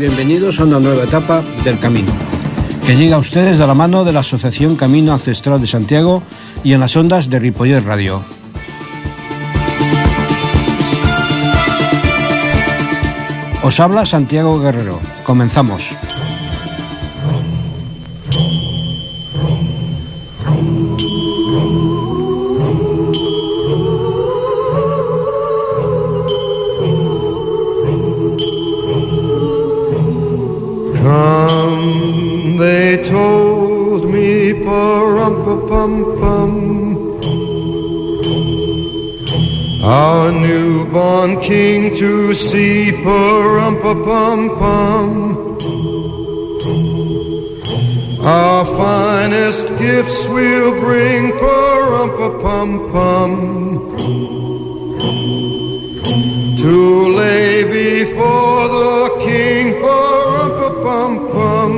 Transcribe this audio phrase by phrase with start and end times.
[0.00, 2.10] Bienvenidos a una nueva etapa del camino,
[2.86, 6.22] que llega a ustedes de la mano de la Asociación Camino Ancestral de Santiago
[6.64, 8.24] y en las ondas de Ripollet Radio.
[13.62, 14.98] Os habla Santiago Guerrero.
[15.22, 15.94] Comenzamos.
[41.96, 45.10] to see perum pum pum.
[48.22, 52.10] Our finest gifts we'll bring perum
[52.40, 53.32] pum pum.
[56.62, 61.72] To lay before the king perum pum pum,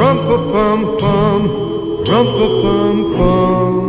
[0.00, 0.18] rum
[0.52, 1.40] pum pum,
[2.10, 2.26] rum
[2.62, 3.88] pum pum.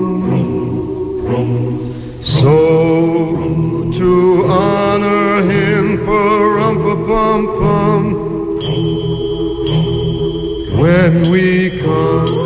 [2.22, 2.56] So
[4.00, 5.29] to honor
[7.20, 8.04] pa-rum-pa-pum-pum.
[10.80, 12.39] When we come.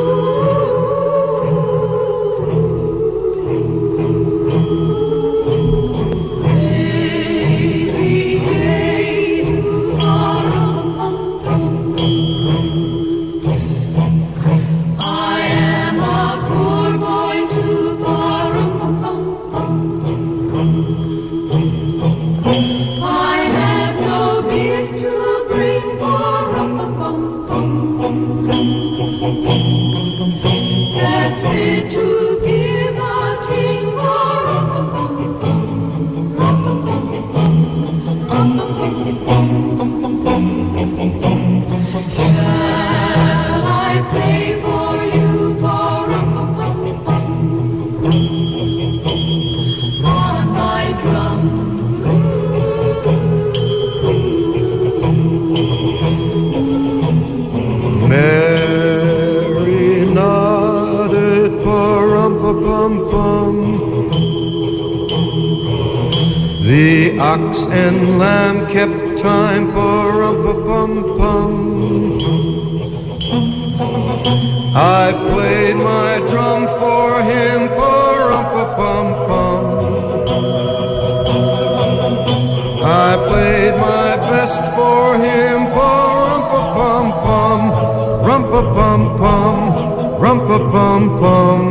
[90.73, 91.61] Rum-pa-pum-pum.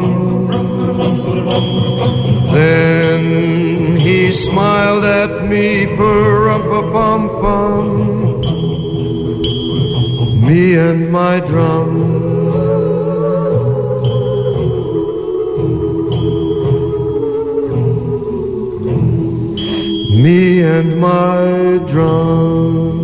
[2.53, 7.87] Then he smiled at me, pa-rum-pa-pum-pum,
[10.47, 11.91] me and my drum.
[20.23, 23.02] Me and my drum.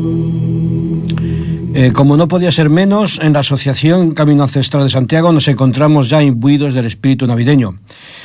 [1.81, 6.09] Eh, como no podía ser menos, en la Asociación Camino Ancestral de Santiago nos encontramos
[6.09, 7.79] ya imbuidos del espíritu navideño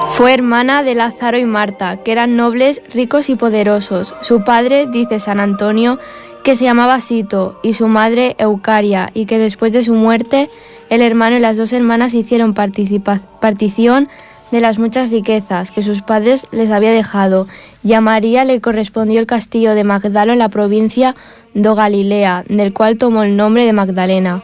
[0.09, 4.15] Fue hermana de Lázaro y Marta, que eran nobles, ricos y poderosos.
[4.21, 5.99] Su padre, dice San Antonio,
[6.43, 10.49] que se llamaba Sito, y su madre Eucaria, y que después de su muerte
[10.89, 14.09] el hermano y las dos hermanas hicieron partición
[14.51, 17.47] de las muchas riquezas que sus padres les había dejado,
[17.83, 21.15] y a María le correspondió el castillo de Magdalo en la provincia
[21.53, 24.41] de Galilea, del cual tomó el nombre de Magdalena.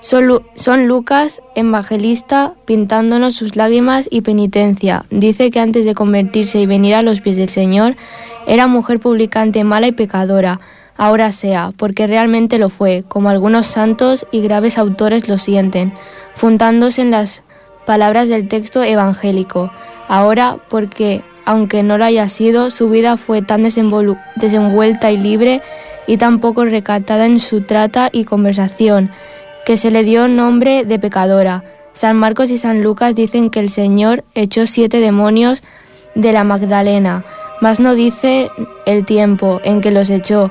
[0.00, 5.04] Son Lucas, evangelista, pintándonos sus lágrimas y penitencia.
[5.10, 7.96] Dice que antes de convertirse y venir a los pies del Señor,
[8.46, 10.60] era mujer publicante mala y pecadora.
[10.96, 15.92] Ahora sea, porque realmente lo fue, como algunos santos y graves autores lo sienten,
[16.34, 17.42] fundándose en las
[17.88, 19.72] palabras del texto evangélico.
[20.08, 25.62] Ahora, porque, aunque no lo haya sido, su vida fue tan desenvuelta y libre
[26.06, 29.10] y tan poco recatada en su trata y conversación,
[29.64, 31.64] que se le dio nombre de pecadora.
[31.94, 35.62] San Marcos y San Lucas dicen que el Señor echó siete demonios
[36.14, 37.24] de la Magdalena,
[37.62, 38.50] mas no dice
[38.84, 40.50] el tiempo en que los echó,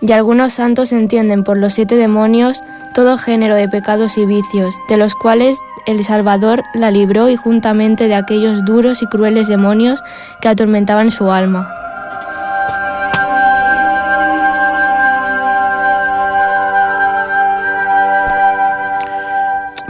[0.00, 2.62] y algunos santos entienden por los siete demonios
[2.94, 8.08] todo género de pecados y vicios, de los cuales el Salvador la libró y juntamente
[8.08, 10.02] de aquellos duros y crueles demonios
[10.40, 11.74] que atormentaban su alma.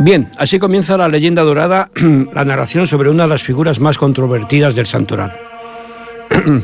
[0.01, 1.91] Bien, así comienza la leyenda dorada,
[2.33, 5.48] la narración sobre una de las figuras más controvertidas del santoral.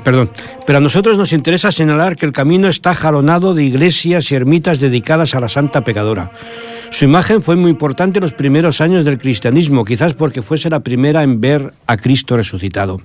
[0.02, 0.30] Perdón,
[0.66, 4.80] pero a nosotros nos interesa señalar que el camino está jalonado de iglesias y ermitas
[4.80, 6.32] dedicadas a la santa pecadora.
[6.90, 10.80] Su imagen fue muy importante en los primeros años del cristianismo, quizás porque fuese la
[10.80, 13.00] primera en ver a Cristo resucitado.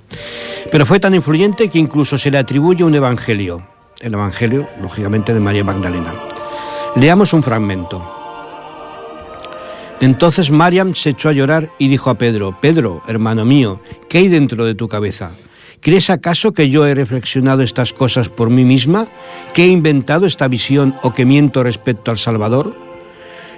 [0.71, 3.67] Pero fue tan influyente que incluso se le atribuye un evangelio,
[3.99, 6.13] el evangelio, lógicamente, de María Magdalena.
[6.95, 8.15] Leamos un fragmento.
[10.01, 14.27] Entonces Mariam se echó a llorar y dijo a Pedro, Pedro, hermano mío, ¿qué hay
[14.29, 15.31] dentro de tu cabeza?
[15.81, 19.07] ¿Crees acaso que yo he reflexionado estas cosas por mí misma?
[19.53, 22.75] ¿Que he inventado esta visión o que miento respecto al Salvador?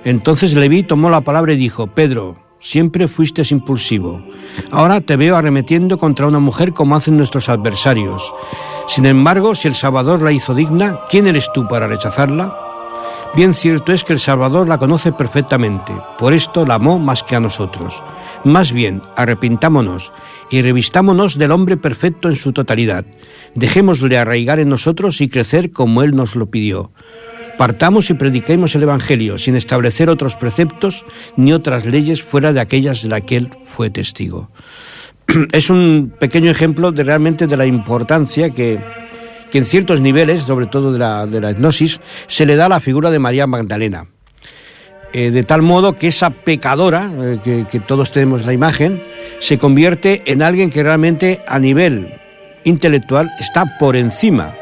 [0.06, 4.23] Entonces Leví tomó la palabra y dijo, Pedro, siempre fuiste impulsivo.
[4.69, 8.33] Ahora te veo arremetiendo contra una mujer como hacen nuestros adversarios.
[8.88, 12.70] Sin embargo, si el Salvador la hizo digna, ¿quién eres tú para rechazarla?
[13.33, 17.38] Bien cierto es que el Salvador la conoce perfectamente, por esto la amó más que
[17.38, 18.04] a nosotros.
[18.44, 20.12] Más bien, arrepintámonos
[20.50, 23.06] y revistámonos del hombre perfecto en su totalidad.
[23.56, 26.92] Dejémosle arraigar en nosotros y crecer como Él nos lo pidió.
[27.57, 31.06] Partamos y prediquemos el Evangelio sin establecer otros preceptos
[31.38, 34.50] ni otras leyes fuera de aquellas de las que Él fue testigo.
[35.54, 38.80] Es un pequeño ejemplo de realmente de la importancia que,
[39.51, 43.19] que en ciertos niveles, sobre todo de la, de se le da la figura de
[43.19, 44.07] María Magdalena.
[45.13, 47.12] Eh, de tal modo que esa pecadora,
[47.45, 49.03] eh, que, todos tenemos la imagen,
[49.39, 52.13] se convierte en alguien que realmente a nivel
[52.63, 54.56] intelectual está por encima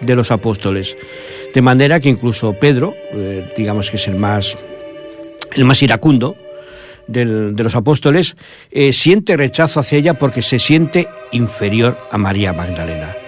[0.00, 0.96] de los apóstoles.
[1.54, 4.58] De manera que incluso Pedro, eh, digamos que es el más,
[5.54, 6.36] el más iracundo
[7.06, 8.36] de los apóstoles,
[8.92, 13.21] siente rechazo hacia ella porque se siente inferior a María Magdalena.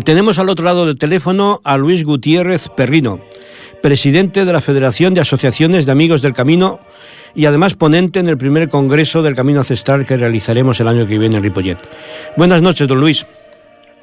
[0.00, 3.20] Eh, tenemos al otro lado del teléfono a Luis Gutiérrez Perrino,
[3.82, 6.80] presidente de la Federación de Asociaciones de Amigos del Camino
[7.34, 11.18] y además ponente en el primer Congreso del Camino Ancestral que realizaremos el año que
[11.18, 11.78] viene en Ripollet.
[12.36, 13.26] Buenas noches, don Luis.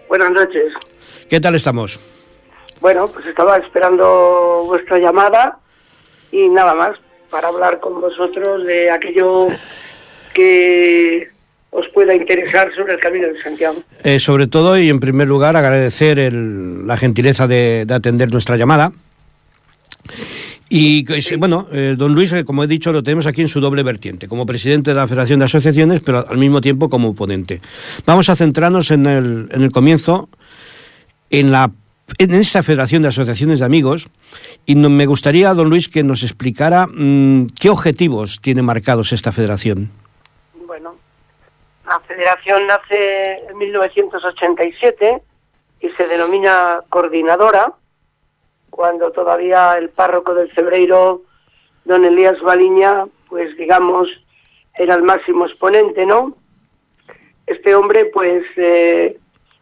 [0.08, 0.74] Buenas noches.
[1.30, 2.00] ¿Qué tal estamos?
[2.80, 5.58] Bueno, pues estaba esperando vuestra llamada
[6.32, 6.98] y nada más
[7.32, 9.48] para hablar con vosotros de aquello
[10.36, 11.28] que
[11.72, 13.84] os pueda interesar sobre el Camino de Santiago.
[14.04, 18.58] Eh, sobre todo y en primer lugar agradecer el- la gentileza de, de atender nuestra
[18.58, 18.92] llamada.
[20.70, 23.48] Y que, sí, bueno, eh, don Luis, eh, como he dicho, lo tenemos aquí en
[23.48, 27.16] su doble vertiente, como presidente de la Federación de Asociaciones, pero al mismo tiempo como
[27.16, 27.62] ponente.
[28.06, 30.28] Vamos a centrarnos en el, en el comienzo,
[31.30, 31.72] en, la,
[32.18, 34.10] en esa Federación de Asociaciones de Amigos,
[34.66, 39.32] y no- me gustaría, don Luis, que nos explicara mm, qué objetivos tiene marcados esta
[39.32, 39.90] federación.
[41.88, 45.22] La federación nace en 1987
[45.80, 47.72] y se denomina coordinadora,
[48.70, 51.22] cuando todavía el párroco del Cebreiro,
[51.86, 54.10] don Elías Baliña, pues digamos,
[54.76, 56.36] era el máximo exponente, ¿no?
[57.46, 59.18] Este hombre, pues, eh,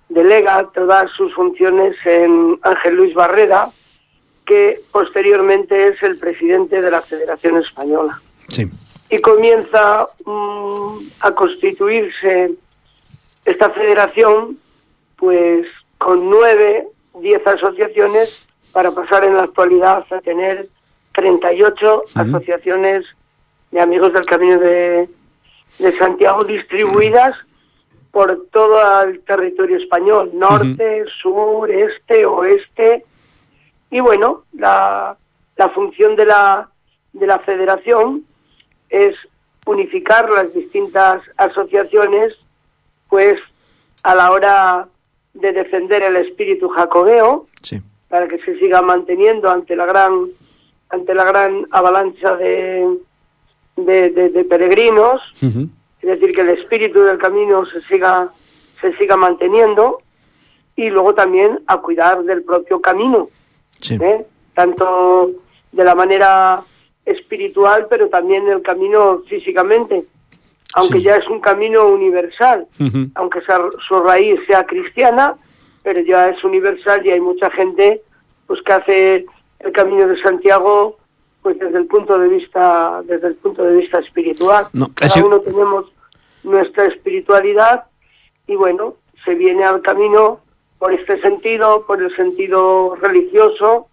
[0.09, 3.69] delega todas sus funciones en Ángel Luis Barrera,
[4.47, 8.19] que posteriormente es el presidente de la Federación Española.
[8.47, 8.67] Sí.
[9.09, 12.51] Y comienza mm, a constituirse
[13.45, 14.57] esta federación,
[15.17, 16.87] pues con nueve,
[17.21, 20.67] diez asociaciones para pasar en la actualidad a tener
[21.13, 23.05] 38 asociaciones
[23.71, 25.07] de amigos del Camino de,
[25.79, 27.35] de Santiago distribuidas
[28.11, 33.03] por todo el territorio español, norte, sur, este, oeste.
[33.91, 35.17] Y bueno, la,
[35.57, 36.69] la función de la,
[37.13, 38.25] de la federación
[38.95, 39.15] es
[39.65, 42.33] unificar las distintas asociaciones,
[43.09, 43.39] pues
[44.03, 44.87] a la hora
[45.33, 47.81] de defender el espíritu jacobeo, Sí.
[48.09, 50.27] para que se siga manteniendo ante la gran
[50.89, 52.87] ante la gran avalancha de,
[53.75, 55.49] de, de- de peregrinos, es
[56.01, 58.29] decir, que el espíritu del camino se siga
[58.81, 60.01] se siga manteniendo
[60.75, 63.29] y luego también a cuidar del propio camino,
[63.81, 63.97] Sí.
[63.99, 64.25] ¿eh?
[64.53, 65.31] tanto
[65.71, 66.63] de la manera
[67.05, 70.05] espiritual, pero también el camino físicamente,
[70.73, 71.03] aunque Sí.
[71.05, 72.67] ya es un camino universal,
[73.15, 73.39] aunque
[73.87, 75.35] su raíz sea cristiana,
[75.83, 78.01] pero ya es universal y hay mucha gente
[78.47, 79.25] pues que hace
[79.59, 80.97] el camino de Santiago
[81.41, 84.65] pues desde el punto de vista desde el punto de vista espiritual.
[84.73, 85.85] No, Cada ese- uno tenemos
[86.43, 87.85] nuestra espiritualidad
[88.47, 90.39] y bueno, se viene al camino
[90.79, 93.87] por este sentido, por el sentido religioso,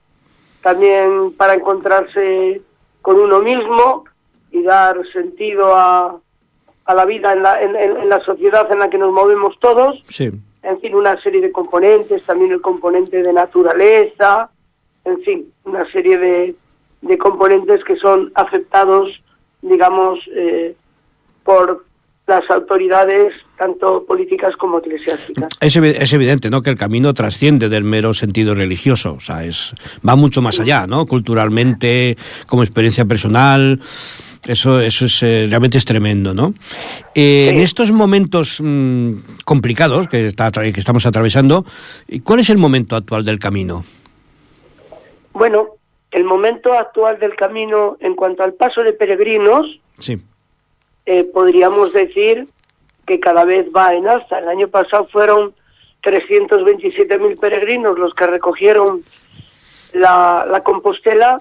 [0.63, 2.61] también para encontrarse
[3.03, 4.05] con uno mismo
[4.51, 6.17] y dar sentido a,
[6.85, 10.03] a la vida en la, en- la sociedad en la que nos movemos todos.
[10.09, 10.31] Sí.
[10.63, 14.51] En fin, una serie de componentes, también el componente de naturaleza,
[15.05, 16.55] en fin, una serie de,
[17.01, 19.09] de componentes que son aceptados,
[19.63, 20.77] digamos, eh,
[21.43, 21.85] por
[22.27, 25.49] las autoridades, tanto políticas como eclesiásticas.
[25.61, 26.63] Es, es evidente, ¿no?
[26.63, 29.75] Que el camino trasciende del mero sentido religioso, o sea, es
[30.07, 31.07] va mucho más allá, ¿no?
[31.07, 33.81] Culturalmente, como experiencia personal,
[34.47, 36.55] eso, eso es eh, realmente es tremendo, ¿no?
[37.15, 39.13] Eh, En estos momentos mm,
[39.45, 41.65] complicados que, está, que estamos atravesando,
[42.25, 43.85] ¿cuál es el momento actual del camino?
[45.33, 45.69] Bueno,
[46.11, 49.67] el momento actual del camino en cuanto al paso de peregrinos,
[49.99, 50.21] Sí,
[51.07, 52.47] eh, podríamos decir
[53.07, 54.39] que cada vez va en alza.
[54.39, 55.55] El año pasado fueron
[56.03, 59.05] 327.000 peregrinos los que recogieron
[59.93, 61.39] la, la Compostela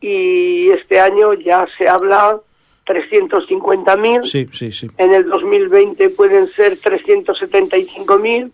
[0.00, 2.40] y este año ya se habla
[2.86, 4.24] 350.000.
[4.24, 4.88] sí, sí, sí.
[4.98, 8.50] En el 2020 pueden ser 375.000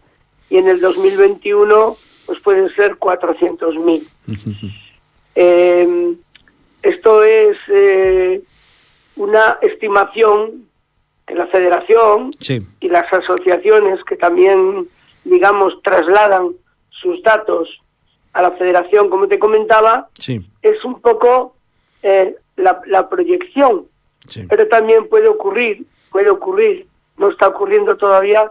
[0.51, 1.97] y en el 2021
[2.27, 4.07] pues pueden ser 400.000.
[5.35, 6.15] Eh,
[6.83, 8.43] esto es eh,
[9.19, 10.67] una estimación
[11.27, 14.89] que la federación Sí, y las asociaciones que también,
[15.25, 16.53] digamos, trasladan
[16.89, 17.69] sus datos
[18.33, 21.55] a la federación, como te comentaba, sí, es un poco
[22.03, 23.87] eh, la, la proyección,
[24.27, 24.47] sí.
[24.49, 26.87] pero también puede ocurrir, puede ocurrir,
[27.19, 28.51] no está ocurriendo todavía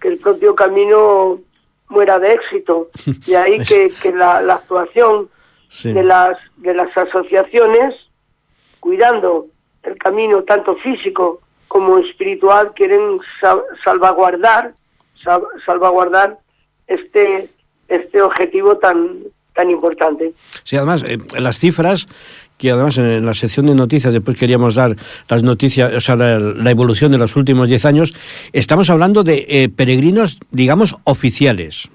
[0.00, 1.40] que el propio camino
[1.88, 2.90] muera de éxito.
[3.26, 5.28] De ahí que, que la, la actuación
[5.82, 7.94] de las de las asociaciones
[8.78, 9.48] cuidando
[9.86, 14.72] el camino tanto físico como espiritual quieren sa- salvaguardar
[15.14, 16.38] sa- salvaguardar
[16.86, 17.48] este
[17.88, 19.18] este objetivo tan
[19.54, 20.32] tan importante
[20.64, 22.08] Sí, además, eh, las cifras,
[22.58, 24.96] que además en la sección de noticias después queríamos dar
[25.28, 28.14] las noticias, o sea, la, la evolución de los últimos 10 años,
[28.52, 31.88] estamos hablando de eh, peregrinos, digamos, oficiales.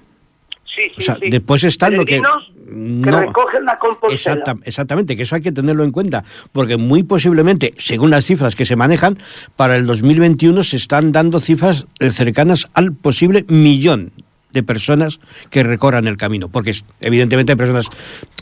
[0.74, 2.22] sí, O sea, después están lo que...
[2.70, 3.20] Que No.
[3.20, 7.74] recogen la compostela Exacta- exactamente, que eso hay que tenerlo en cuenta, porque muy posiblemente,
[7.78, 9.18] según las cifras que se manejan,
[9.56, 14.12] para el 2021 se están dando cifras eh, cercanas al posible millón
[14.52, 17.86] de personas que recorran el camino, porque evidentemente hay personas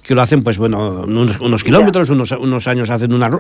[0.03, 3.31] que lo hacen, pues bueno, unos, unos kilómetros, unos, unos años hacen una,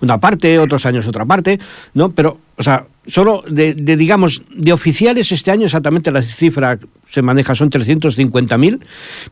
[0.00, 1.58] una parte, otros años otra parte,
[1.94, 2.10] ¿no?
[2.10, 7.22] Pero, o sea, solo de, de, digamos, de oficiales este año exactamente la cifra se
[7.22, 8.80] maneja son 350.000,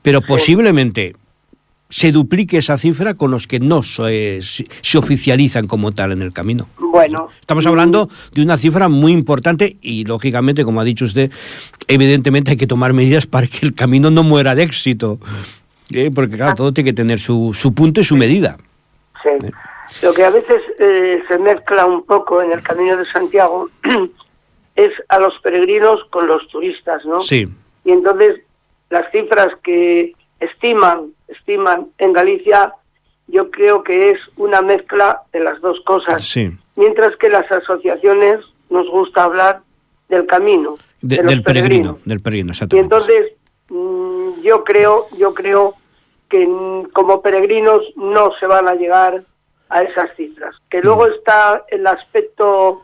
[0.03, 1.15] pero posiblemente
[1.89, 6.33] se duplique esa cifra con los que no se, se oficializan como tal en el
[6.33, 6.69] camino.
[6.79, 11.31] bueno Estamos hablando de una cifra muy importante y, lógicamente, como ha dicho usted,
[11.89, 15.19] evidentemente hay que tomar medidas para que el camino no muera de éxito.
[15.91, 16.11] ¿eh?
[16.13, 18.57] Porque, claro, todo tiene que tener su, su punto y su medida.
[19.23, 19.49] Sí.
[20.03, 23.71] Lo que a veces eh, se mezcla un poco en el Camino de Santiago
[24.77, 27.21] es a los peregrinos con los turistas, ¿no?
[27.21, 27.49] Sí,
[27.85, 28.41] Y entonces
[28.91, 32.73] las cifras que estiman, estiman en Galicia,
[33.29, 36.23] yo creo que es una mezcla de las dos cosas.
[36.25, 36.51] sí.
[36.77, 39.61] Mientras que las asociaciones nos gusta hablar
[40.11, 43.33] del camino, De- de los del peregrino, del peregrino, Y entonces
[43.71, 45.75] mm, yo creo, yo creo
[46.29, 49.25] que mm, como peregrinos no se van a llegar
[49.71, 50.55] a esas cifras.
[50.69, 52.83] Que luego está el aspecto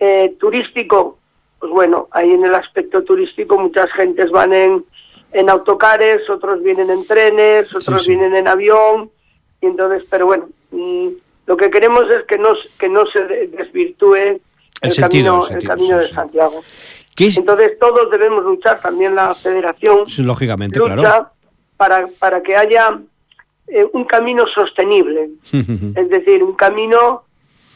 [0.00, 1.18] eh, turístico,
[1.60, 4.84] pues bueno, ahí en el aspecto turístico muchas gentes van en,
[5.34, 8.10] en autocares, otros vienen en trenes, otros sí.
[8.16, 9.10] vienen en avión,
[9.60, 11.08] y entonces, pero bueno, mm,
[11.46, 14.40] lo que queremos es que no, que no se de- desvirtúe el,
[14.80, 16.14] El sentido, camino, el camino sí, de.
[16.14, 16.62] Santiago.
[17.16, 21.30] Entonces todos debemos luchar, también la federación Lógicamente, lucha claro.
[21.76, 22.98] para, para que haya
[23.68, 27.24] eh, un camino sostenible, es decir, un camino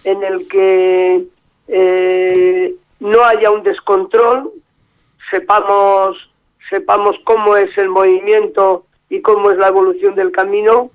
[0.04, 1.24] en el que
[1.68, 4.50] eh, no haya un descontrol,
[5.30, 6.16] sepamos,
[6.70, 10.90] sepamos cómo es el movimiento y cómo es la evolución del camino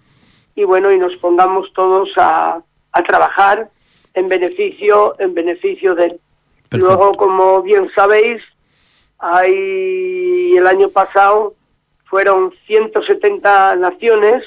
[0.55, 2.61] y bueno, y nos pongamos todos a,
[2.91, 3.69] a trabajar
[4.13, 6.19] en beneficio, en beneficio de él.
[6.69, 6.77] Perfecto.
[6.95, 8.41] Luego, como bien sabéis,
[9.19, 11.55] hay el año pasado
[12.05, 14.43] fueron 170 naciones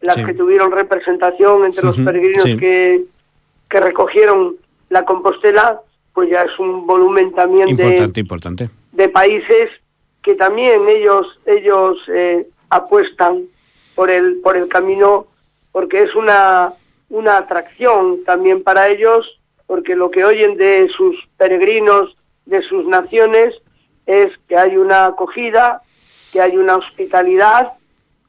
[0.00, 0.24] las Sí.
[0.24, 2.56] que tuvieron representación entre los peregrinos sí.
[2.56, 3.02] que,
[3.68, 4.56] que recogieron
[4.88, 5.80] la Compostela,
[6.12, 8.70] pues ya es un volumen también Importante, de, importante.
[8.92, 9.70] de países
[10.22, 13.44] que también ellos ellos eh, apuestan
[13.94, 15.26] por el por el camino
[15.72, 16.72] porque es una
[17.10, 23.54] una atracción también para ellos porque lo que oyen de sus peregrinos de sus naciones
[24.06, 25.82] es que hay una acogida
[26.32, 27.72] que hay una hospitalidad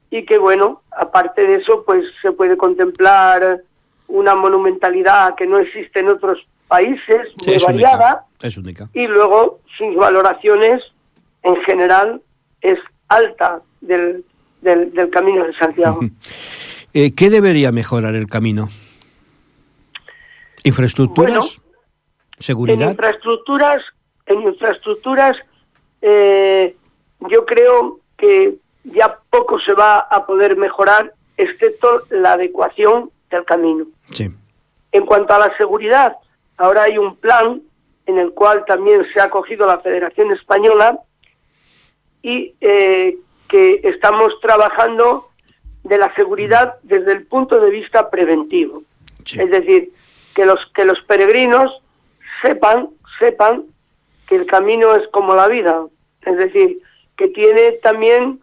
[0.10, 3.62] y que bueno aparte de eso pues se puede contemplar
[4.08, 8.48] una monumentalidad que no existe en otros países Sí, muy es variada única.
[8.48, 8.90] Es única.
[8.94, 10.84] y luego sus valoraciones
[11.44, 12.22] en general
[12.62, 14.24] es alta del,
[14.62, 16.00] del, del camino de Santiago.
[16.96, 18.70] Eh, ¿Qué debería mejorar el camino?
[20.64, 21.34] ¿Infraestructuras?
[21.34, 21.50] Bueno,
[22.38, 22.92] En ¿Seguridad?
[22.92, 23.82] infraestructuras,
[24.28, 25.36] en infraestructuras,
[26.04, 26.76] eh,
[27.32, 33.86] yo creo que ya poco se va a poder mejorar, excepto la adecuación del camino.
[34.12, 34.32] Sí.
[34.92, 36.16] En cuanto a la seguridad,
[36.58, 37.60] ahora hay un plan
[38.06, 41.00] en el cual también se ha acogido la Federación Española
[42.24, 45.30] y eh, que estamos trabajando
[45.84, 48.82] de la seguridad desde el punto de vista preventivo.
[49.26, 49.40] Sí.
[49.40, 49.92] Es decir,
[50.34, 51.72] que los que los peregrinos
[52.42, 53.66] sepan sepan
[54.28, 55.86] que el camino es como la vida,
[56.24, 56.80] es decir,
[57.18, 58.40] que tiene también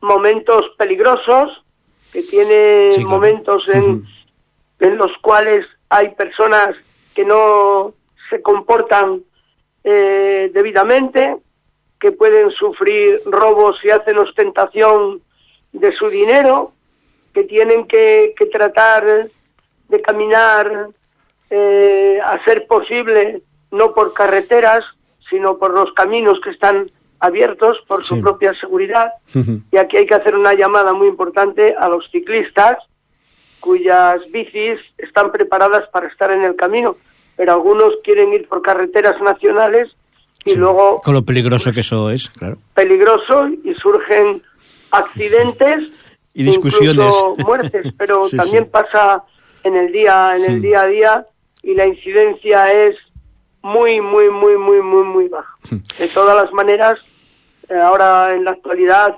[0.00, 1.64] momentos peligrosos,
[2.12, 3.10] que tiene Sí, claro.
[3.10, 4.04] momentos en,
[4.80, 6.76] en los cuales hay personas
[7.14, 7.94] que no
[8.30, 9.22] se comportan
[9.84, 11.36] eh, debidamente,
[12.02, 15.22] que pueden sufrir robos y hacen ostentación
[15.72, 16.72] de su dinero,
[17.32, 19.28] que tienen que, que tratar
[19.88, 20.88] de caminar
[21.48, 24.84] eh, a ser posible no por carreteras,
[25.30, 28.20] sino por los caminos que están abiertos por su Sí.
[28.20, 29.12] propia seguridad.
[29.70, 32.78] Y aquí hay que hacer una llamada muy importante a los ciclistas
[33.60, 36.96] cuyas bicis están preparadas para estar en el camino,
[37.36, 39.94] pero algunos quieren ir por carreteras nacionales
[40.44, 40.56] y Sí.
[40.56, 42.56] luego Con lo peligroso que eso es, claro.
[42.74, 44.42] peligroso y surgen
[44.90, 45.78] accidentes
[46.34, 47.12] Y discusiones.
[47.38, 48.70] muertes, pero Sí, también sí.
[48.70, 49.22] pasa
[49.64, 51.26] en el día en el día a día
[51.62, 52.96] y la incidencia es
[53.62, 55.54] muy muy muy muy muy muy baja.
[55.70, 55.76] Mm.
[55.98, 56.98] De todas las maneras,
[57.68, 59.16] eh, ahora en la actualidad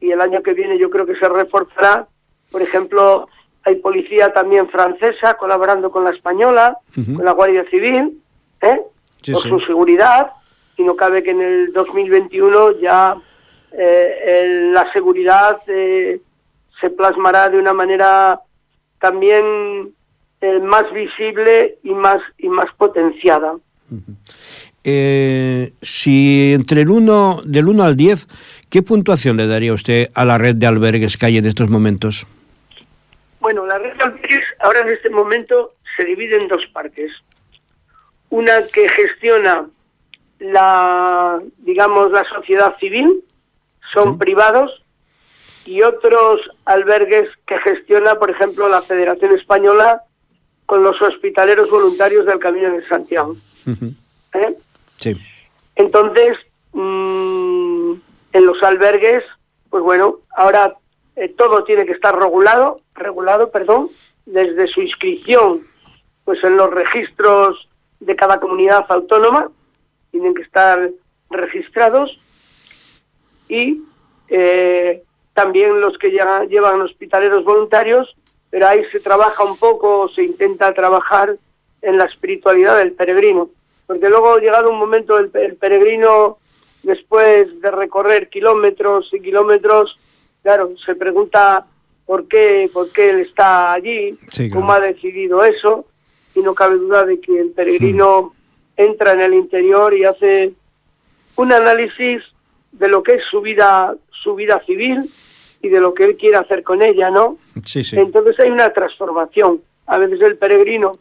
[0.00, 2.06] y el año que viene yo creo que se reforzará,
[2.50, 3.28] por ejemplo,
[3.64, 8.20] hay policía también francesa colaborando con la española, con la Guardia Civil,
[8.62, 8.80] ¿eh?
[9.22, 9.48] Sí, por sí.
[9.48, 10.30] su seguridad
[10.76, 13.16] y no cabe que en el 2021 ya
[13.72, 16.20] eh, la seguridad eh,
[16.80, 18.40] se plasmará de una manera
[19.00, 19.94] también
[20.40, 23.54] eh, más visible y más y más potenciada.
[24.84, 28.28] Eh, si entre el 1, del 1 al 10,
[28.70, 32.26] ¿qué puntuación le daría usted a la red de albergues que hay en estos momentos?
[33.40, 37.10] Bueno, la red de albergues ahora en este momento se divide en dos partes.
[38.28, 39.66] Una que gestiona
[40.38, 43.22] la, digamos, la sociedad civil,
[43.92, 44.18] son Sí.
[44.18, 44.82] privados,
[45.64, 50.02] y otros albergues que gestiona, por ejemplo, la Federación Española
[50.64, 53.36] con los hospitaleros voluntarios del Camino de Santiago.
[54.34, 54.54] ¿eh?
[54.98, 55.16] Sí.
[55.74, 56.36] Entonces,
[56.72, 57.92] mm,
[58.32, 59.24] en los albergues,
[59.70, 60.74] pues bueno, ahora
[61.16, 63.88] eh, todo tiene que estar regulado, regulado, perdón,
[64.26, 65.66] desde su inscripción,
[66.24, 67.68] pues en los registros
[68.00, 69.50] de cada comunidad autónoma,
[70.16, 70.90] tienen que estar
[71.28, 72.18] registrados
[73.48, 73.82] y
[74.28, 75.02] eh,
[75.34, 78.16] también los que ya llevan hospitaleros voluntarios,
[78.48, 81.36] pero ahí se trabaja un poco, se intenta trabajar
[81.82, 83.50] en la espiritualidad del peregrino,
[83.86, 86.38] porque luego llegado un momento el, el peregrino
[86.82, 89.98] después de recorrer kilómetros y kilómetros,
[90.42, 91.66] claro, se pregunta
[92.06, 95.84] por qué, por qué él está allí, Sí, cómo ha decidido eso,
[96.34, 98.32] y no cabe duda de que el peregrino
[98.76, 100.52] entra en el interior y hace
[101.36, 102.22] un análisis
[102.72, 105.12] de lo que es su vida, su vida civil
[105.62, 107.38] y de lo que él quiere hacer con ella, ¿no?
[107.64, 107.98] Sí, sí.
[107.98, 109.62] Entonces hay una transformación.
[109.86, 110.92] A veces el peregrino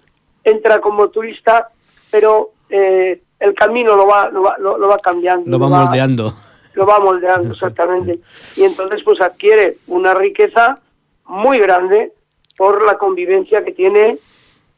[0.43, 1.69] entra como turista,
[2.11, 5.49] pero eh, el camino lo va, lo va, lo, lo va cambiando.
[5.49, 6.33] Lo va moldeando.
[6.73, 8.19] Lo va moldeando, exactamente.
[8.55, 10.79] Y entonces pues adquiere una riqueza
[11.25, 12.11] muy grande
[12.57, 14.19] por la convivencia que tiene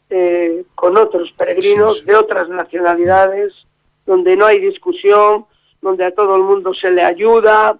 [0.09, 2.05] eh, con otros peregrinos Sí, sí.
[2.07, 3.53] de otras nacionalidades,
[4.05, 5.45] donde no hay discusión,
[5.81, 7.77] donde a todo el mundo se le ayuda.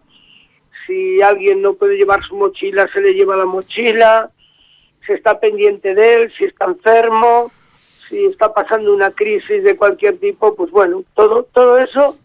[0.86, 4.30] Si alguien no puede llevar su mochila, se le lleva la mochila.
[5.06, 7.52] Se está pendiente de él, si está enfermo,
[8.10, 12.18] si está pasando una crisis de cualquier tipo, pues bueno, todo, todo eso,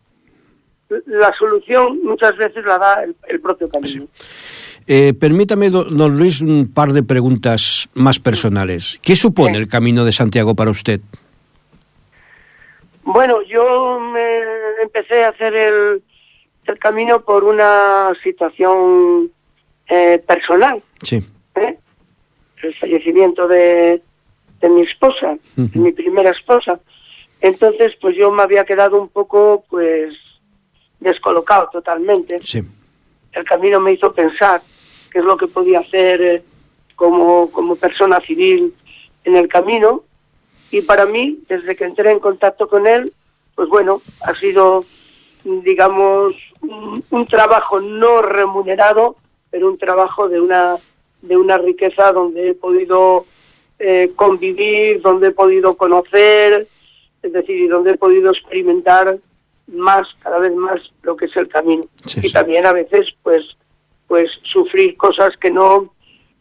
[1.06, 4.06] la solución muchas veces la da el, el propio camino.
[4.86, 8.98] Eh, permítame, do- don Luis, un par de preguntas más personales.
[9.02, 11.00] ¿Qué supone el Camino de Santiago para usted?
[13.04, 14.40] Bueno, yo me
[14.82, 16.02] empecé a hacer el,
[16.66, 19.30] el camino por una situación
[19.88, 21.22] eh, personal, Sí.
[21.56, 21.78] ¿eh?
[22.62, 24.00] el fallecimiento de,
[24.60, 26.78] de mi esposa, de mi primera esposa.
[27.40, 30.14] Entonces, pues yo me había quedado un poco, pues,
[31.00, 32.38] descolocado totalmente.
[32.42, 32.62] Sí.
[33.32, 34.62] el camino me hizo pensar
[35.12, 36.42] qué es lo que podía hacer eh,
[36.96, 38.74] como, como persona civil
[39.24, 40.04] en el camino.
[40.70, 43.12] Y para mí, desde que entré en contacto con él,
[43.54, 44.86] pues bueno, ha sido,
[45.44, 49.16] digamos, un, un trabajo no remunerado,
[49.50, 50.76] pero un trabajo de una,
[51.20, 53.26] de una riqueza donde he podido
[53.78, 56.66] eh, convivir, donde he podido conocer,
[57.22, 59.18] es decir, y donde he podido experimentar
[59.66, 61.84] más, cada vez más, lo que es el camino.
[62.06, 63.44] Sí, y también a veces, pues,
[64.12, 65.94] pues sufrir cosas que no,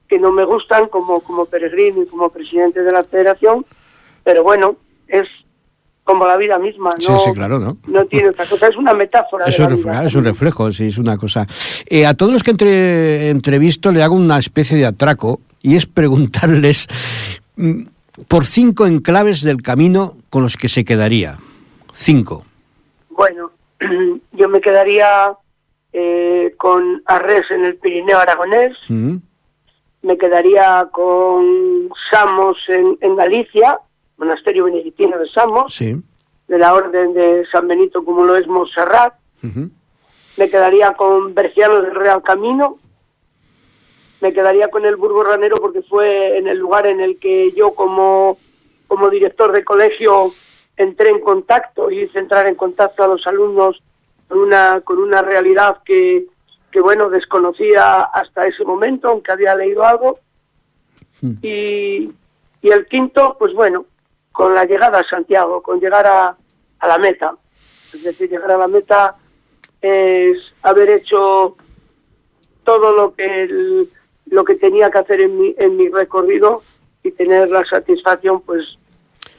[0.09, 3.65] que no me gustan como, como peregrino y como presidente de la federación,
[4.25, 4.75] pero bueno,
[5.07, 5.25] es
[6.03, 7.77] como la vida misma, Sí, no, sí, claro, ¿no?
[7.87, 9.45] no tiene otra cosa, es una metáfora.
[9.45, 10.05] Es de un, la reflejo, vida.
[10.05, 11.47] es un reflejo, sí, es una cosa.
[11.85, 15.85] Eh, a todos los que entre, entrevisto le hago una especie de atraco y es
[15.85, 16.89] preguntarles
[17.55, 17.83] mm,
[18.27, 21.37] por cinco enclaves del camino con los que se quedaría.
[21.93, 22.43] Cinco.
[23.11, 23.51] Bueno,
[24.33, 25.37] yo me quedaría
[25.93, 29.17] eh, con Arres en el Pirineo aragonés, Mm,
[30.03, 33.79] me quedaría con Samos en, en Galicia,
[34.17, 35.95] monasterio benedictino de Samos, Sí.
[36.47, 39.13] de la orden de San Benito como lo es Montserrat,
[40.37, 42.77] me quedaría con Berciano del Real Camino,
[44.21, 47.73] me quedaría con el Burgo Ranero porque fue en el lugar en el que yo
[47.73, 48.37] como,
[48.87, 50.31] como director de colegio
[50.77, 53.81] entré en contacto y hice entrar en contacto a los alumnos
[54.31, 56.25] con una, con una realidad que,
[56.71, 60.19] que bueno, desconocía hasta ese momento, aunque había leído algo.
[61.19, 61.33] Mm.
[61.41, 62.11] Y,
[62.61, 63.85] y el quinto, pues bueno,
[64.31, 66.37] con la llegada a Santiago, con llegar a,
[66.79, 67.35] a la meta.
[67.93, 69.17] Es decir, llegar a la meta
[69.81, 71.57] es haber hecho
[72.63, 73.89] todo lo que el-
[74.27, 76.61] lo que tenía que hacer en mi, en mi recorrido
[77.03, 78.63] y tener la satisfacción pues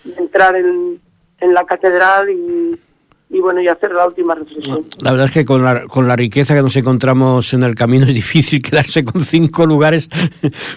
[0.05, 1.01] de entrar en,
[1.39, 2.79] en la catedral y,
[3.33, 4.85] y bueno y hacer la última reflexión.
[5.01, 8.05] La verdad es que con la, con la riqueza que nos encontramos en el camino
[8.05, 10.09] es difícil quedarse con cinco lugares.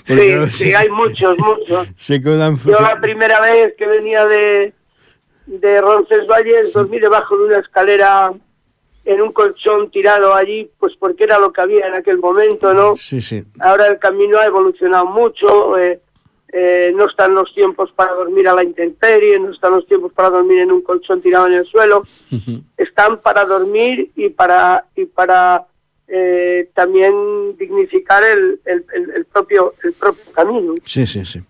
[0.07, 1.87] Sí, sí, hay muchos, muchos.
[1.95, 2.57] Se quedan.
[2.57, 4.73] Yo la primera vez que venía de,
[5.47, 8.31] de Roncesvalles dormí debajo de una escalera
[9.03, 12.95] en un colchón tirado allí, pues porque era lo que había en aquel momento, ¿no?
[12.95, 13.43] Sí, sí.
[13.59, 15.99] Ahora el camino ha evolucionado mucho, eh,
[16.57, 20.29] eh, no están los tiempos para dormir a la intemperie, no están los tiempos para
[20.29, 22.03] dormir en un colchón tirado en el suelo,
[22.77, 25.65] están para dormir y para y para
[26.07, 27.13] eh, también
[27.57, 30.75] dignificar el, el, el- el propio el propio camino.
[30.85, 31.41] Sí, sí, sí.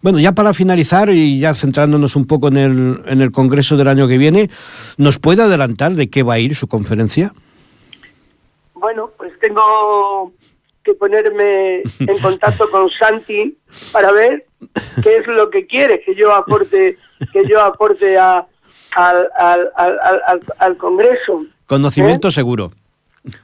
[0.00, 3.88] Bueno, ya para finalizar y ya centrándonos un poco en el, en el Congreso del
[3.88, 4.48] año que viene,
[4.96, 7.32] ¿nos puede adelantar de qué va a ir su conferencia?
[8.74, 10.32] Bueno, pues tengo
[10.82, 13.56] que ponerme en contacto con Santi
[13.92, 14.46] para ver
[15.02, 16.96] qué es lo que quiere que yo aporte
[17.32, 18.46] que yo aporte a,
[18.96, 21.44] al, al, al, al, al Congreso.
[21.66, 22.32] Conocimiento ¿Eh?
[22.32, 22.72] seguro.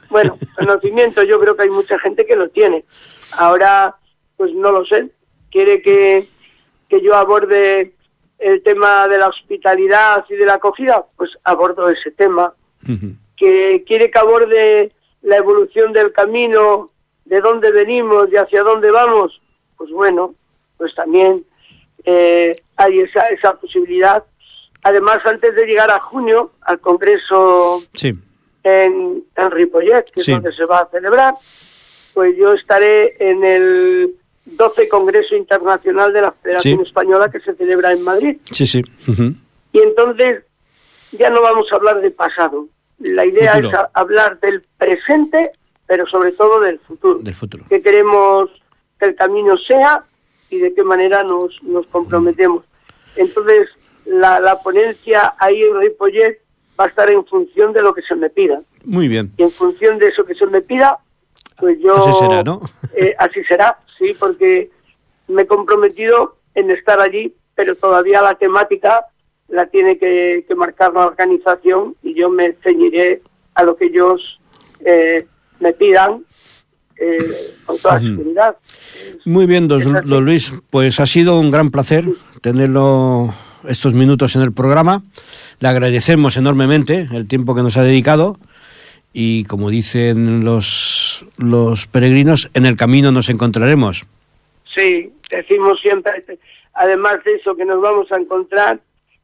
[0.09, 2.85] Bueno, conocimiento yo creo que hay mucha gente que lo tiene.
[3.33, 3.95] Ahora,
[4.35, 5.09] pues no lo sé.
[5.51, 6.27] Quiere que,
[6.89, 7.93] que yo aborde
[8.39, 12.53] el tema de la hospitalidad y de la acogida, pues abordo ese tema.
[13.35, 16.91] Que quiere que aborde la evolución del camino,
[17.27, 19.39] de dónde venimos y hacia dónde vamos,
[19.77, 20.33] pues bueno,
[20.77, 21.43] pues también
[22.05, 24.23] eh, hay esa, esa posibilidad.
[24.83, 28.13] Además, antes de llegar a junio, al Congreso Sí.
[28.63, 30.31] en, en Ripollet, que Sí.
[30.31, 31.33] es donde se va a celebrar,
[32.13, 36.83] pues yo estaré en el 12 Congreso Internacional de la Federación Sí.
[36.87, 38.37] Española que se celebra en Madrid.
[38.51, 38.81] Sí, sí.
[39.73, 40.43] Y entonces
[41.11, 42.67] ya no vamos a hablar de pasado.
[42.99, 43.69] La idea Futuro.
[43.81, 45.51] es hablar del presente,
[45.87, 47.19] pero sobre todo del futuro.
[47.19, 47.63] Del futuro.
[47.69, 48.49] ¿Qué queremos
[48.99, 50.03] que el camino sea
[50.49, 52.63] y de qué manera nos, nos comprometemos?
[53.15, 53.69] Entonces,
[54.05, 56.39] la, la ponencia ahí en Ripollet
[56.79, 58.61] va a estar en función de lo que se me pida.
[58.83, 59.31] Muy bien.
[59.37, 60.99] Y en función de eso que se me pida,
[61.57, 61.95] pues yo...
[61.95, 62.61] Así será, ¿no?
[62.95, 64.69] Eh, así será, sí, porque
[65.27, 69.05] me he comprometido en estar allí, pero todavía la temática
[69.47, 73.21] la tiene que, que marcar la organización y yo me ceñiré
[73.55, 74.39] a lo que ellos
[74.85, 75.25] eh,
[75.59, 76.23] me pidan
[76.97, 78.57] eh, con toda seguridad.
[79.25, 80.53] Muy bien, don Luis.
[80.69, 82.05] Pues ha sido un gran placer
[82.41, 83.33] tenerlo
[83.67, 85.03] estos minutos en el programa.
[85.59, 88.37] Le agradecemos enormemente el tiempo que nos ha dedicado
[89.13, 94.05] y como dicen los, los peregrinos, en el camino nos encontraremos.
[94.75, 96.23] Sí, decimos siempre,
[96.73, 98.79] además de eso que nos vamos a encontrar,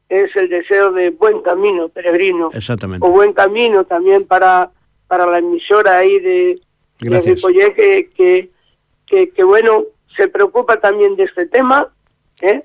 [0.09, 2.49] es el deseo de buen camino, peregrino.
[2.53, 3.05] Exactamente.
[3.05, 4.71] o buen camino también para,
[5.13, 6.60] para la emisora ahí de,
[6.99, 7.43] de Gracias.
[7.76, 8.49] Que, que,
[9.06, 9.84] que, que, bueno,
[10.17, 11.88] se preocupa también de este tema.
[12.41, 12.63] ¿eh?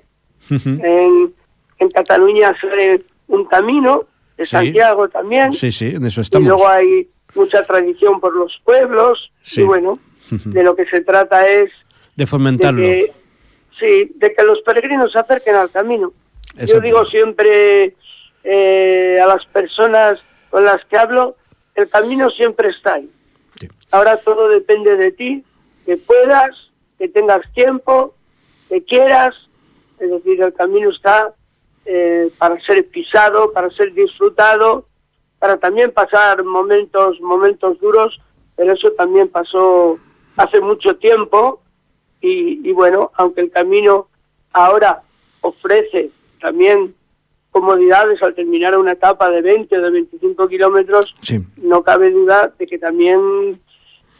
[0.49, 1.31] En,
[1.77, 4.51] en Cataluña sale un camino, de Sí.
[4.51, 6.47] Santiago también, Sí, sí, en eso y estamos.
[6.47, 9.61] luego hay mucha tradición por los pueblos, Sí.
[9.61, 9.99] y bueno,
[10.31, 11.69] de lo que se trata es
[12.15, 12.81] De fomentarlo.
[13.79, 16.13] sí, de que los peregrinos se acerquen al camino.
[16.65, 17.93] Yo digo siempre
[18.43, 21.35] eh, a las personas con las que hablo,
[21.79, 23.09] el camino siempre está ahí.
[23.59, 23.67] Sí.
[23.91, 25.43] Ahora todo depende de ti,
[25.85, 26.55] que puedas,
[26.97, 28.13] que tengas tiempo,
[28.67, 29.35] que quieras.
[29.99, 31.33] Es decir, el camino está
[31.85, 34.85] eh, para ser pisado, para ser disfrutado,
[35.39, 38.19] para también pasar momentos, momentos duros,
[38.55, 39.97] pero eso también pasó
[40.35, 41.61] hace mucho tiempo
[42.21, 44.07] y, y bueno, aunque el camino
[44.53, 45.01] ahora
[45.41, 46.11] ofrece
[46.41, 46.95] también
[47.51, 51.39] comodidades al terminar una etapa de 20 o de 25 kilómetros, Sí.
[51.57, 53.59] no cabe duda de que también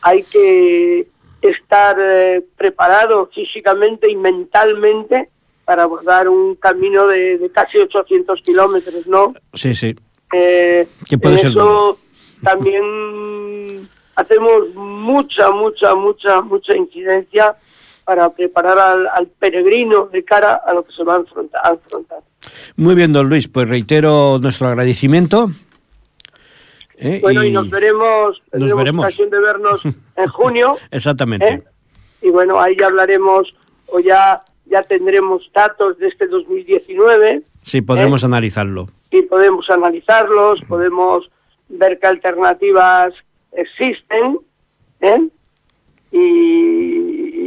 [0.01, 1.07] hay que
[1.41, 5.29] estar eh, preparado físicamente y mentalmente
[5.65, 9.33] para abordar un camino de, de casi 800 kilómetros, ¿no?
[9.53, 9.95] Sí, sí.
[10.33, 10.87] Eh,
[11.21, 11.99] puede en ser eso
[12.43, 17.55] también hacemos mucha, mucha, mucha, mucha incidencia
[18.09, 21.61] para preparar al, al peregrino de cara a lo que se va a enfrentar.
[21.63, 22.17] a enfrentar.
[22.75, 25.51] Muy bien, don Luis, pues reitero nuestro agradecimiento.
[26.97, 27.19] ¿eh?
[27.21, 29.05] Bueno, y, nos veremos, tendremos veremos.
[29.05, 30.75] ocasión de vernos en junio.
[30.89, 31.47] Exactamente.
[31.53, 31.63] ¿eh?
[32.23, 33.53] Y bueno, ahí ya hablaremos
[33.85, 38.25] o ya, ya tendremos datos de este 2019 Sí, podremos ¿eh?
[38.25, 38.87] analizarlo.
[39.11, 41.29] y podemos analizarlos, podemos
[41.67, 43.13] ver qué alternativas
[43.51, 44.39] existen,
[45.01, 45.27] ¿eh?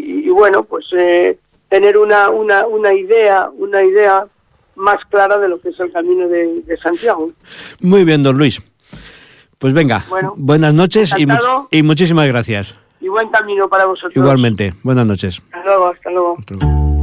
[0.04, 1.38] Y, y bueno, pues eh,
[1.68, 4.26] tener una, una, una idea, una idea
[4.74, 7.30] más clara de lo que es el camino de, de Santiago.
[7.80, 8.60] Muy bien, don Luis.
[9.58, 11.68] Pues venga, Bueno, buenas noches y, much- encantado.
[11.70, 12.78] y muchísimas gracias.
[13.00, 14.16] Y buen camino para vosotros.
[14.16, 15.40] Igualmente, buenas noches.
[15.52, 16.36] Hasta luego, hasta luego.
[16.38, 17.01] Hasta luego.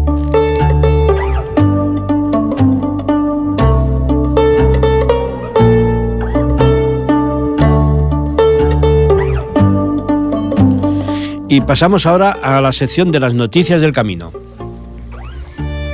[11.51, 14.31] Y pasamos ahora a la sección de las noticias del camino.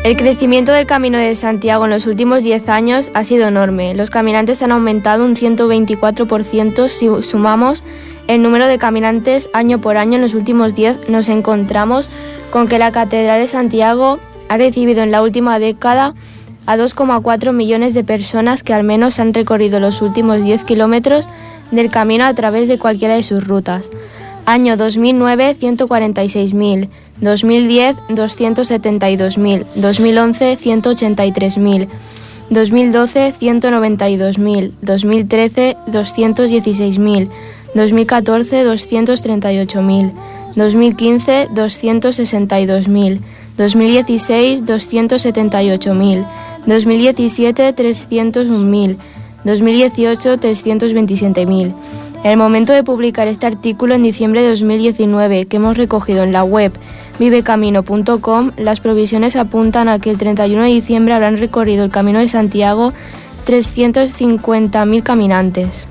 [0.03, 3.95] El crecimiento del Camino de Santiago en los últimos 10 años ha sido enorme.
[3.95, 7.85] Los caminantes han aumentado un 124% si sumamos
[8.27, 11.07] el número de caminantes año por año en los últimos 10.
[11.07, 12.09] Nos encontramos
[12.51, 16.15] con que la Catedral de Santiago ha recibido en la última década
[16.65, 21.29] a 2,4 millones de personas que al menos han recorrido los últimos 10 kilómetros
[21.71, 23.89] del camino a través de cualquiera de sus rutas.
[24.45, 26.89] Año 2009, 146.000.
[27.19, 29.65] 2010, 272.000.
[29.75, 31.87] 2011, 183.000.
[32.49, 34.71] 2012, 192.000.
[34.81, 37.29] 2013, 216.000.
[37.73, 40.13] 2014, 238.000.
[40.55, 43.19] 2015, 262.000.
[43.57, 46.25] 2016, 278.000.
[46.65, 48.97] 2017, 301.000.
[49.43, 51.73] 2018, 327.000.
[52.25, 56.33] En el momento de publicar este artículo en diciembre de 2019, que hemos recogido en
[56.33, 56.71] la web
[57.19, 62.27] vivecamino.com, las provisiones apuntan a que el 31 de diciembre habrán recorrido el Camino de
[62.27, 62.93] Santiago
[63.45, 65.87] 350.000 caminantes.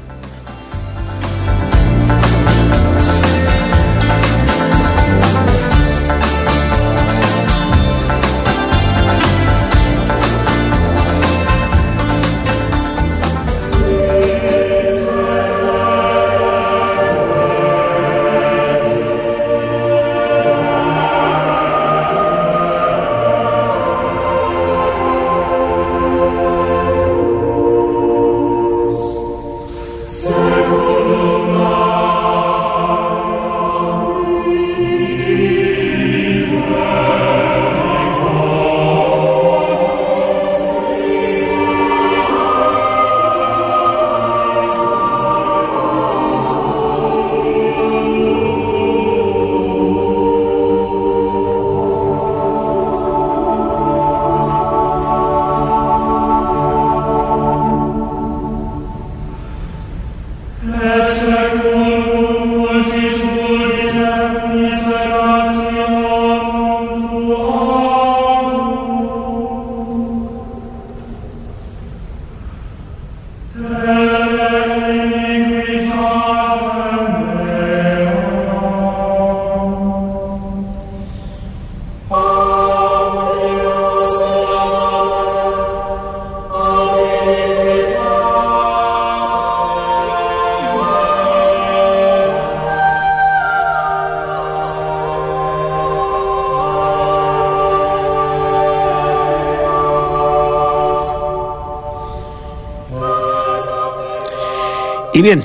[105.15, 105.43] Y bien,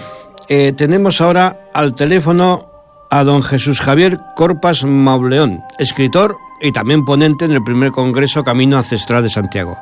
[0.47, 2.67] eh, tenemos ahora al teléfono
[3.11, 8.77] a don Jesús Javier Corpas Mauleón, escritor y también ponente en el primer Congreso Camino
[8.77, 9.77] Ancestral de Santiago.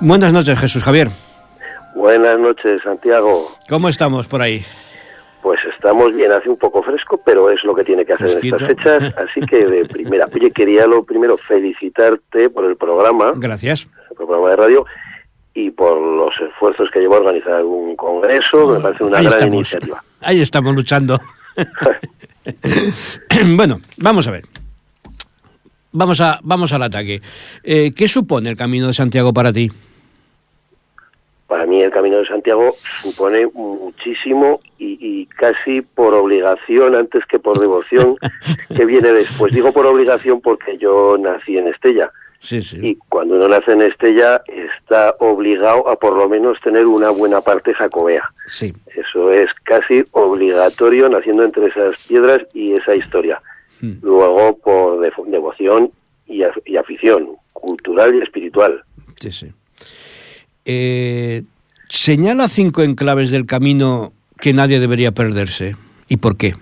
[0.00, 1.10] Buenas noches, Jesús Javier.
[1.94, 3.52] Buenas noches, Santiago.
[3.68, 4.64] ¿Cómo estamos por ahí?
[5.42, 8.56] Pues estamos bien, hace un poco fresco, pero es lo que tiene que hacer Fresquito.
[8.58, 10.26] en estas fechas, así que de primera.
[10.34, 13.86] Oye, quería lo primero felicitarte por el programa, Gracias.
[14.10, 14.84] el programa de radio,
[15.54, 19.54] y por los esfuerzos que lleva a organizar un congreso, me parece una gran estamos.
[19.54, 20.04] iniciativa.
[20.20, 21.20] Ahí estamos luchando.
[23.56, 24.44] bueno, vamos a ver.
[25.92, 27.20] Vamos, a, vamos al ataque.
[27.64, 29.70] Eh, ¿Qué supone el Camino de Santiago para ti?
[31.48, 37.40] Para mí el Camino de Santiago supone muchísimo y, y casi por obligación antes que
[37.40, 38.16] por devoción
[38.76, 39.52] que viene después.
[39.52, 42.12] Digo por obligación porque yo nací en Estella.
[42.42, 42.78] Sí, sí.
[42.82, 47.42] Y cuando uno nace en Estella está obligado a por lo menos tener una buena
[47.42, 48.22] parte jacobea.
[48.48, 48.72] Sí.
[48.96, 53.40] Eso es casi obligatorio naciendo entre esas piedras y esa historia.
[53.82, 53.92] Mm.
[54.02, 55.90] Luego por defo- devoción
[56.26, 58.82] y afición cultural y espiritual.
[59.20, 59.52] Sí, sí.
[60.64, 61.42] Eh,
[61.88, 65.76] señala cinco enclaves del camino que nadie debería perderse.
[66.08, 66.54] ¿Y por qué?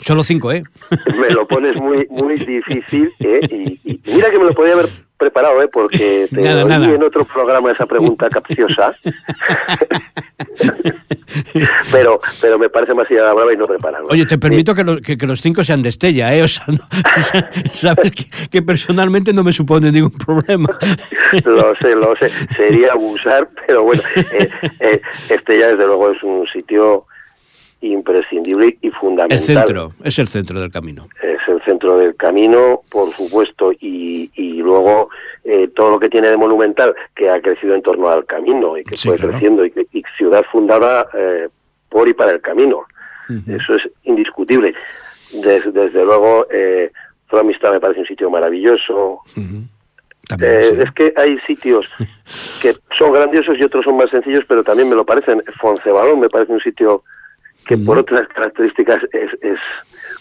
[0.00, 0.62] Solo cinco, ¿eh?
[1.20, 3.40] me lo pones muy muy difícil ¿eh?
[3.50, 4.88] y, y mira que me lo podía haber
[5.18, 5.68] preparado ¿eh?
[5.72, 6.90] porque te Nada, oí nada.
[6.94, 8.94] en otro programa esa pregunta capciosa
[11.92, 15.16] pero pero me parece más brava y no prepararlo Oye, te permito que, lo- que-
[15.16, 16.42] que los cinco sean de Estella, ¿eh?
[16.42, 16.88] O sea, no-
[17.72, 20.68] sabes que, que personalmente no me supone ningún problema.
[21.44, 24.48] lo sé lo sé sería abusar pero bueno eh,
[24.80, 27.06] eh, este ya desde luego es un sitio
[27.82, 31.08] imprescindible y fundamental El centro, es el centro del camino.
[31.22, 35.08] es el centro del camino, por supuesto, y, y luego
[35.44, 38.84] eh, todo lo que tiene de monumental, que ha crecido en torno al camino y
[38.84, 39.32] que Sí, fue claro.
[39.32, 41.48] creciendo, y, que- y ciudad fundada eh,
[41.88, 42.84] por y para el camino.
[43.46, 44.74] Eso es indiscutible.
[45.32, 46.90] Des- desde luego, eh,
[47.28, 49.20] Fromista me parece un sitio maravilloso.
[50.40, 50.82] Eh.
[50.84, 51.88] Es que hay sitios
[52.62, 55.42] que son grandiosos y otros son más sencillos, pero también me lo parecen.
[55.60, 57.02] Foncebalón me parece un sitio
[57.70, 59.58] que por otras características es, es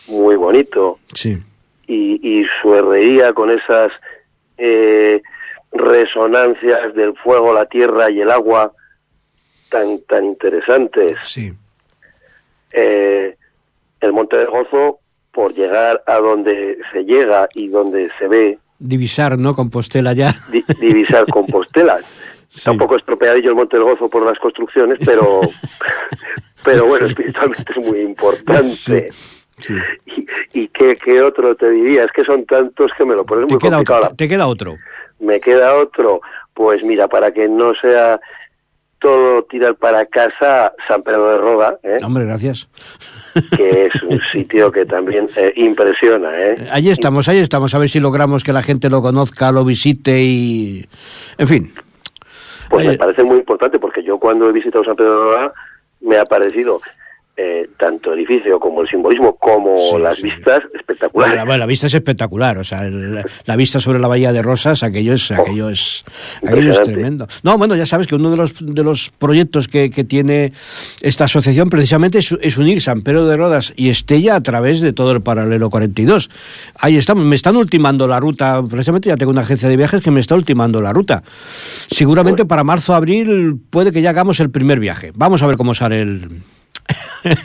[0.08, 1.38] muy bonito Sí.
[1.88, 3.92] y, y su herrería con esas
[4.60, 5.22] eh,
[5.72, 8.72] resonancias del fuego, la tierra y el agua
[9.72, 11.12] tan tan interesantes.
[11.24, 11.52] Sí.
[12.72, 13.36] Eh,
[14.02, 15.00] el Monte del Gozo,
[15.32, 19.56] por llegar a donde se llega y donde se ve Divisar, ¿no?
[19.56, 20.34] Compostela ya.
[20.52, 22.00] di- divisar Compostela.
[22.52, 22.58] Sí.
[22.62, 25.42] Está un poco estropeadillo el Monte del Gozo por las construcciones, pero
[26.64, 28.70] pero bueno, espiritualmente es muy importante.
[28.70, 29.04] Sí.
[29.60, 29.74] Sí.
[30.54, 32.06] ¿Y, y qué, qué otro te diría?
[32.06, 34.02] Es que son tantos que me lo pones Te muy queda, complicado.
[34.06, 34.78] otro, te queda otro.
[35.20, 36.22] Me queda otro.
[36.54, 38.20] Pues mira, para que no sea
[39.00, 41.98] todo tirar para casa, San Pedro de Roda, ¿eh?
[42.04, 42.68] Hombre, gracias.
[43.56, 46.30] que es un sitio que también eh, impresiona.
[46.38, 46.68] ¿eh?
[46.72, 50.20] Allí estamos, ahí estamos, a ver si logramos que la gente lo conozca, lo visite
[50.22, 50.86] y...
[51.38, 51.74] En fin.
[52.70, 55.54] Pues me parece muy importante porque yo cuando he visitado San Pedro de Roda
[56.02, 56.82] me ha parecido
[57.42, 60.24] eh, tanto el edificio como el simbolismo como Sí, las sí.
[60.24, 61.36] vistas espectaculares.
[61.38, 64.42] la, bueno, la vista es espectacular, o sea, el- la vista sobre la bahía de
[64.42, 66.04] Rosas, aquello es, aquello es,
[66.46, 67.28] aquello es tremendo.
[67.44, 70.52] No, bueno, ya sabes que uno de los, de los proyectos que, que tiene
[71.02, 74.92] esta asociación precisamente es, es unir San Pedro de Rodas y Estella a través de
[74.92, 76.30] todo el paralelo 42.
[76.76, 80.12] Ahí estamos, me están ultimando la ruta, precisamente ya tengo una agencia de viajes que
[80.12, 81.24] me está ultimando la ruta.
[81.88, 85.12] Seguramente para marzo, abril puede que ya hagamos el primer viaje.
[85.16, 86.42] Vamos a ver cómo sale el...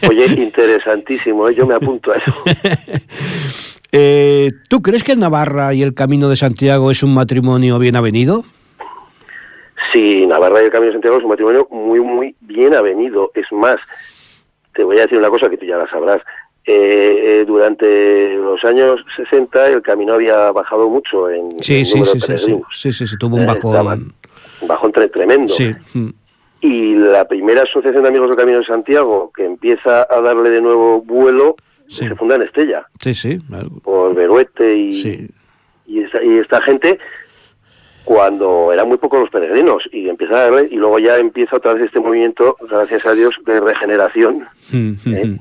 [0.09, 1.55] Oye, interesantísimo, ¿eh?
[1.55, 2.35] yo me apunto a eso.
[3.97, 8.43] Eh, ¿Tú crees que Navarra y el Camino de Santiago es un matrimonio bien avenido?
[9.93, 13.31] Sí, Navarra y el Camino de Santiago es un matrimonio muy, muy bien avenido.
[13.37, 13.77] Es más,
[14.75, 16.20] te voy a decir una cosa que tú ya la sabrás.
[16.66, 22.18] Eh, eh, durante los años 60 el camino había bajado mucho en Sí, sí, número
[22.18, 24.93] sí, de sí, sí, sí, sí, tuvo un Eh, bajón.
[24.93, 25.53] tre- tremendo.
[25.55, 26.09] Sí, mm,
[26.67, 30.62] Y la primera asociación de amigos del Camino de Santiago que empieza a darle de
[30.62, 31.57] nuevo vuelo
[31.87, 32.09] Sí.
[32.09, 33.39] se funda en Estella sí, sí,
[33.83, 35.29] por Beruete y, sí.
[35.87, 36.99] y, esta, y esta gente
[38.05, 41.75] cuando eran muy pocos los peregrinos y empieza a darle y luego ya empieza otra
[41.75, 45.25] vez este movimiento gracias a Dios de regeneración Mm, mm, ¿Eh?
[45.27, 45.39] mm.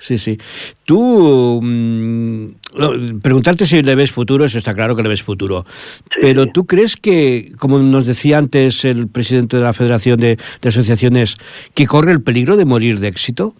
[0.00, 0.38] Sí, sí.
[0.86, 5.66] Tú, mm, preguntarte si le ves futuro, eso está claro que le ves futuro.
[6.10, 6.50] Sí, Pero sí.
[6.54, 11.36] tú crees que, como nos decía antes el presidente de la Federación de, de Asociaciones,
[11.74, 13.54] que corre el peligro de morir de éxito?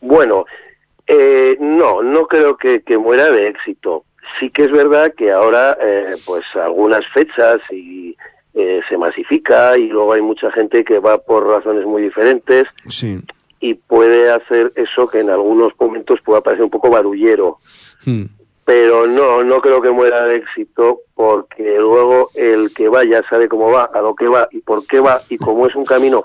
[0.00, 0.46] Bueno,
[1.06, 4.04] eh, no, no creo que, que muera de éxito.
[4.40, 8.16] Sí que es verdad que ahora, eh, pues algunas fechas y,
[8.54, 13.18] eh, se masifica y luego hay mucha gente que va por razones muy diferentes Sí.
[13.62, 17.58] Y puede hacer eso que en algunos momentos pueda parecer un poco barullero.
[18.04, 18.24] Mm.
[18.64, 23.48] Pero no, no creo que muera de éxito porque luego el que va ya sabe
[23.48, 26.24] cómo va, a lo que va y por qué va y como es un camino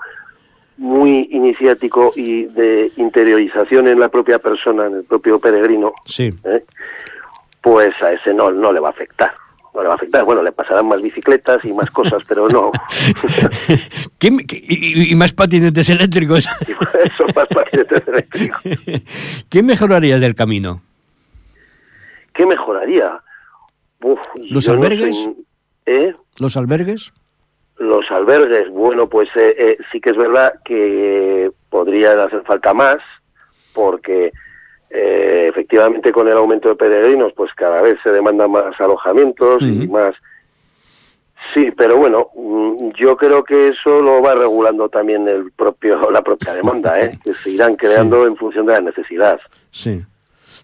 [0.78, 6.34] muy iniciático y de interiorización en la propia persona, en el propio peregrino, Sí.
[6.44, 6.64] ¿eh?
[7.60, 9.32] pues a ese no, no le va a afectar.
[9.78, 10.24] No le va a afectar.
[10.24, 12.72] Bueno, le pasarán más bicicletas y más cosas, pero no.
[14.18, 16.48] ¿Qué me- qué- y, y más patinetes eléctricos.
[16.68, 18.60] Eso más patinetes eléctricos.
[19.48, 20.82] ¿Qué mejorarías del camino?
[22.34, 23.20] ¿Qué mejoraría?
[24.02, 24.18] Uf,
[24.50, 25.16] ¿Los no albergues?
[25.16, 25.34] sé,
[25.86, 26.14] ¿Eh?
[26.40, 27.12] ¿Los albergues?
[27.76, 32.96] Los albergues, bueno, pues eh, eh, sí que es verdad que podrían hacer falta más,
[33.72, 34.32] porque
[34.90, 39.86] eh, efectivamente con el aumento de peregrinos, pues cada vez se demandan más alojamientos y
[39.86, 40.14] más.
[41.54, 46.22] Sí, pero bueno, mm, yo creo que eso lo va regulando también el propio la
[46.22, 47.18] propia demanda, ¿eh?
[47.24, 49.40] que se irán creando en función de la necesidad.
[49.70, 50.02] Sí.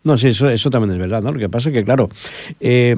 [0.03, 1.33] No, sí, eso, eso también es verdad, ¿no?
[1.33, 2.11] Lo que pasa es que, claro,
[2.61, 2.95] eh,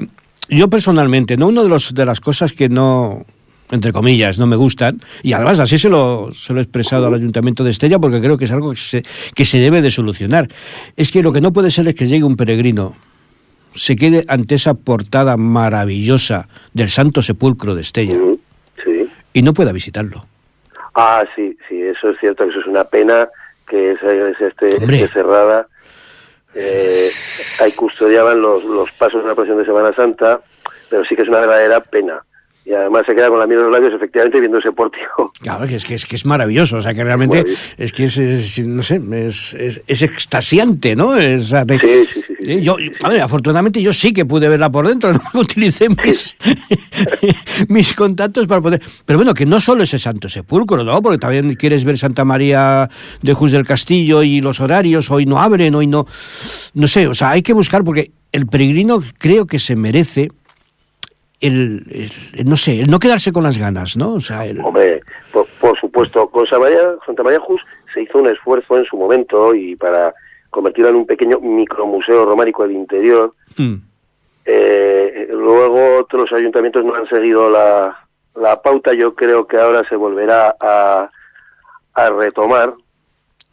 [0.49, 1.47] yo personalmente, ¿no?
[1.47, 3.25] Una de, los, de las cosas que no,
[3.71, 7.13] entre comillas, no me gustan, y además así se lo, se lo he expresado al
[7.13, 9.03] Ayuntamiento de Estella porque creo que es algo que se,
[9.35, 10.47] que se debe de solucionar,
[10.95, 12.95] es que lo que no puede ser es que llegue un peregrino,
[13.73, 18.17] se quede ante esa portada maravillosa del Santo Sepulcro de Estella
[18.83, 19.07] Sí.
[19.33, 20.25] y no pueda visitarlo.
[20.95, 23.27] Ah, sí, sí, eso es cierto, eso es una pena
[23.69, 25.67] que esa iglesia esté cerrada.
[26.55, 27.07] Eh,
[27.61, 30.41] ahí custodiaban los, los pasos de la procesión de Semana Santa,
[30.89, 32.19] pero sí que es una verdadera pena.
[32.69, 35.31] Y además se queda con la miel en los labios, efectivamente, viendo ese pórtico.
[35.41, 37.45] Claro, que es que es, que es maravilloso, o sea, que realmente
[37.77, 41.15] es que es, es- no sé, es, es, es extasiante, ¿no?
[41.15, 42.33] Es, o sea, te- Sí, sí, sí.
[42.41, 45.87] sí, Eh, Yo, a ver, afortunadamente yo sí que pude verla por dentro, no utilicé
[45.89, 46.35] mis,
[47.69, 48.81] mis contactos para poder...
[49.05, 51.01] Pero bueno, que no solo ese Santo Sepulcro, ¿no?
[51.01, 52.89] Porque también quieres ver Santa María
[53.21, 56.05] de Juz del Castillo y los horarios, hoy no abren, hoy no...
[56.73, 60.29] No sé, o sea, hay que buscar porque el peregrino creo que se merece
[61.39, 61.83] el,
[62.35, 64.13] el- no sé, el no quedarse con las ganas, ¿no?
[64.13, 64.59] O sea, el...
[64.59, 67.61] Hombre, por, por supuesto, con Santa María, Santa María Jus
[67.93, 70.13] se hizo un esfuerzo en su momento y para
[70.49, 73.33] convertirla en un pequeño micromuseo románico del interior.
[73.57, 73.75] Mm,
[74.49, 77.99] Eh, luego otros ayuntamientos no han seguido la,
[78.35, 78.93] la pauta.
[78.93, 81.09] Yo creo que ahora se volverá a,
[81.93, 82.73] a retomar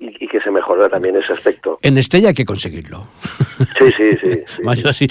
[0.04, 1.78] y, y que se mejorará también ese aspecto.
[1.82, 3.06] En Estella hay que conseguirlo.
[3.78, 4.30] Sí, sí, sí.
[4.56, 4.62] sí.
[4.62, 5.06] Más así,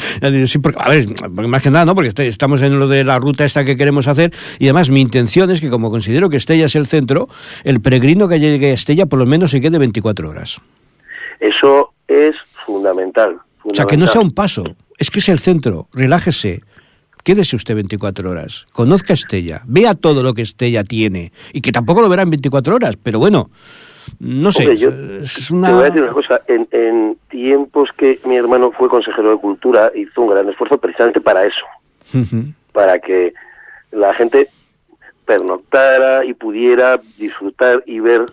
[0.45, 1.07] sí, porque, a ver,
[1.47, 1.95] más que nada, ¿no?
[1.95, 5.01] Porque este- estamos en lo de la ruta esta que queremos hacer y además mi
[5.01, 7.27] intención es que como considero que Estella es el centro,
[7.63, 10.61] el peregrino que llegue a Estella por lo menos se quede 24 horas.
[11.39, 12.35] Eso es
[12.65, 13.37] fundamental.
[13.63, 14.07] O sea, que no fundamental.
[14.13, 16.61] sea un paso, es que es el centro, relájese.
[17.23, 22.01] Quédese usted 24 horas, conozca Estella, vea todo lo que Estella tiene y que tampoco
[22.01, 23.49] lo verá en 24 horas, pero bueno,
[24.19, 24.89] no sé, Hombre, yo
[25.21, 26.41] es Te voy a decir una cosa.
[26.47, 31.21] En, en tiempos que mi hermano fue consejero de Cultura, hizo un gran esfuerzo precisamente
[31.21, 31.65] para eso.
[32.71, 33.33] Para que
[33.91, 34.49] la gente
[35.25, 38.31] pernoctara y pudiera disfrutar y ver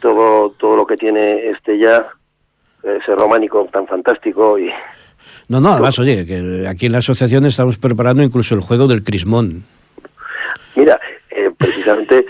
[0.00, 2.06] todo todo lo que tiene este ya
[2.82, 4.70] ese románico tan fantástico y
[5.48, 9.04] No, no, además, oye, que aquí en la asociación estamos preparando incluso el juego del
[9.04, 9.62] crismón.
[10.74, 10.98] mira
[11.34, 12.26] eh, precisamente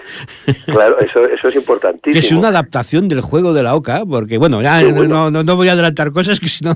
[0.66, 4.38] claro eso eso es importantísimo Que es una adaptación del juego de la OCA, porque
[4.38, 5.04] bueno, ya bueno.
[5.04, 6.74] No, no, no voy a adelantar cosas que si no...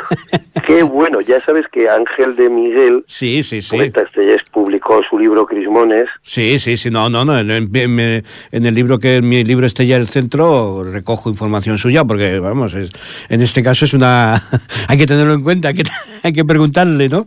[0.66, 3.76] qué bueno ya sabes que Ángel de Miguel sí, sí, sí.
[3.76, 7.38] poeta Estellés publicó su libro Crismones Sí, sí, sí, no, no, no.
[7.38, 12.04] En, en- en- el libro que en mi libro Estella el Centro recojo información suya,
[12.04, 12.90] porque vamos, es,
[13.28, 14.42] en este caso es una.
[14.88, 15.82] hay que tenerlo en cuenta, que,
[16.24, 17.26] hay que preguntarle, ¿no?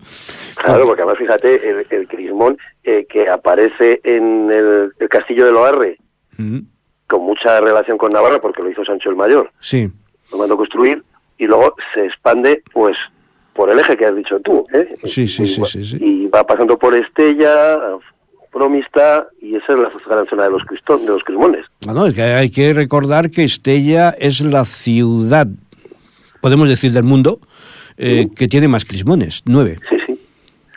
[0.55, 5.51] claro porque además fíjate el, el Crismón eh, que aparece en el, el castillo de
[5.51, 5.97] Loarre
[6.37, 6.59] Mm,
[7.07, 9.89] con mucha relación con Navarra porque lo hizo Sancho el Mayor Sí,
[10.31, 11.01] lo mandó construir
[11.37, 12.97] y luego se expande pues
[13.53, 14.97] por el eje que has dicho tú ¿eh?
[15.05, 15.97] Sí, sí, y, sí, sí, sí.
[16.01, 17.79] y va pasando por Estella
[18.51, 22.05] Promista y esa es la gran zona de los cristón, de los crismones Ah, no,
[22.05, 25.47] es que hay que recordar que Estella es la ciudad,
[26.41, 27.39] podemos decir, del mundo,
[27.97, 29.79] eh, que tiene más crismones, nueve.
[29.89, 30.19] sí sí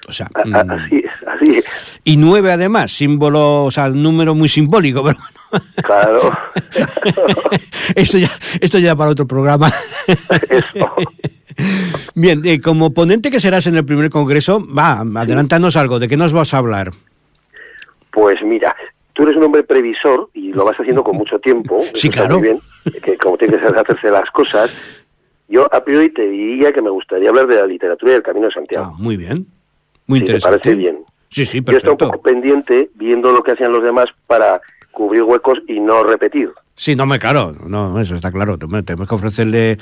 [0.08, 1.64] O sea, mm, así es así es
[2.04, 5.18] y nueve además, símbolo, o sea, número muy simbólico, pero
[5.50, 5.64] bueno.
[5.82, 6.30] claro
[7.94, 9.70] esto ya, esto ya para otro programa.
[10.48, 10.94] eso
[12.14, 16.16] Bien, eh, como ponente que serás en el primer congreso, va, adelántanos algo, ¿de qué
[16.16, 16.92] nos vas a hablar?
[18.10, 18.74] pues mira
[19.12, 22.38] tú eres un hombre previsor y lo vas haciendo con mucho tiempo Sí, claro.
[22.38, 22.60] muy bien
[23.02, 24.70] que como tienes que hacerse las cosas
[25.48, 28.46] yo a priori te diría que me gustaría hablar de la literatura y del camino
[28.46, 29.46] de Santiago Ah, muy bien,
[30.06, 30.58] muy te interesante.
[30.60, 30.98] parece bien
[31.30, 32.06] Sí, sí, Yo estaba un perfecto.
[32.10, 34.60] poco pendiente viendo lo que hacían los demás para
[34.92, 36.50] cubrir huecos y no repetir.
[36.74, 38.56] Sí, no, me claro, no, eso está claro.
[38.56, 39.76] Tenemos que ofrecerle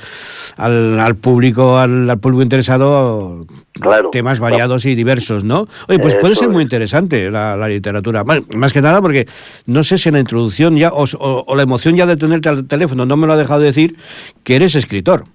[0.57, 3.45] al, al público, al, al público interesado,
[3.79, 4.09] Claro.
[4.09, 5.67] temas variados y diversos, ¿no?
[5.87, 6.63] Oye, pues puede ser muy es.
[6.63, 8.23] interesante la, la literatura.
[8.25, 9.25] Más, más que nada porque
[9.67, 12.49] no sé si en la introducción ya, o, o- o la emoción ya de tenerte
[12.49, 13.95] al teléfono no me lo ha dejado decir,
[14.43, 15.25] que eres escritor.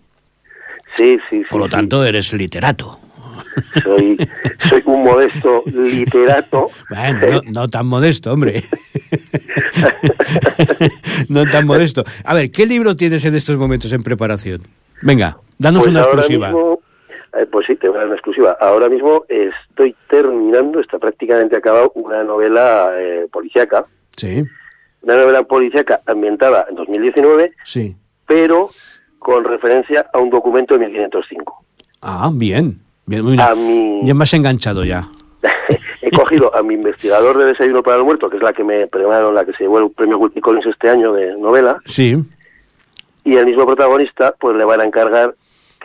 [0.96, 1.44] Sí, sí, sí.
[1.50, 1.70] Por lo sí.
[1.72, 2.98] tanto, eres literato.
[3.82, 4.16] soy,
[4.68, 6.68] soy un modesto literato.
[6.88, 8.62] Bueno, no, no tan modesto, hombre.
[11.28, 12.04] no tan modesto.
[12.24, 14.62] A ver, ¿qué libro tienes en estos momentos en preparación?
[15.02, 16.48] Venga, danos Pues una exclusiva.
[16.48, 16.80] mismo,
[17.36, 18.56] eh, pues sí, te voy a dar una exclusiva.
[18.60, 23.86] Ahora mismo estoy terminando, está prácticamente acabado, una novela eh, policíaca.
[24.16, 24.44] Sí,
[25.02, 27.96] Una novela policíaca ambientada en 2019, sí.
[28.26, 28.70] pero
[29.22, 31.64] con referencia a un documento de 1505.
[32.02, 32.78] Ah, bien.
[33.06, 34.00] bien mira, A mi...
[34.04, 35.08] ya me has enganchado ya.
[36.02, 38.86] He cogido a mi investigador de Desayuno para el Muerto, que es la que me
[38.88, 42.16] premiaron, la que se llevó el premio Wilkie Collins este año de novela, Sí.
[43.24, 45.34] y el mismo protagonista pues le van a encargar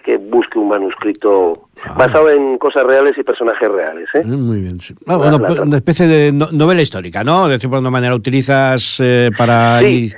[0.03, 1.93] que busque un manuscrito Ah.
[1.95, 4.07] basado en cosas reales y personajes reales.
[4.15, 4.21] ¿eh?
[4.21, 4.79] Eh, Muy bien.
[4.79, 4.95] sí.
[5.05, 7.47] Ah, bueno, pues, una especie de no- novela histórica, ¿no?
[7.47, 9.79] De una manera, utilizas eh, para...
[9.81, 10.11] Sí,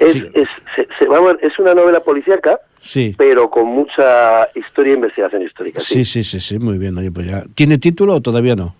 [0.00, 0.24] es, sí.
[0.34, 3.14] es, se- se- vamos, es una novela policíaca, Sí.
[3.18, 5.80] pero con mucha historia e investigación histórica.
[5.80, 6.96] Sí, sí, sí, sí, muy bien.
[6.98, 7.44] Oye, pues ya.
[7.54, 8.74] ¿Tiene título o todavía no?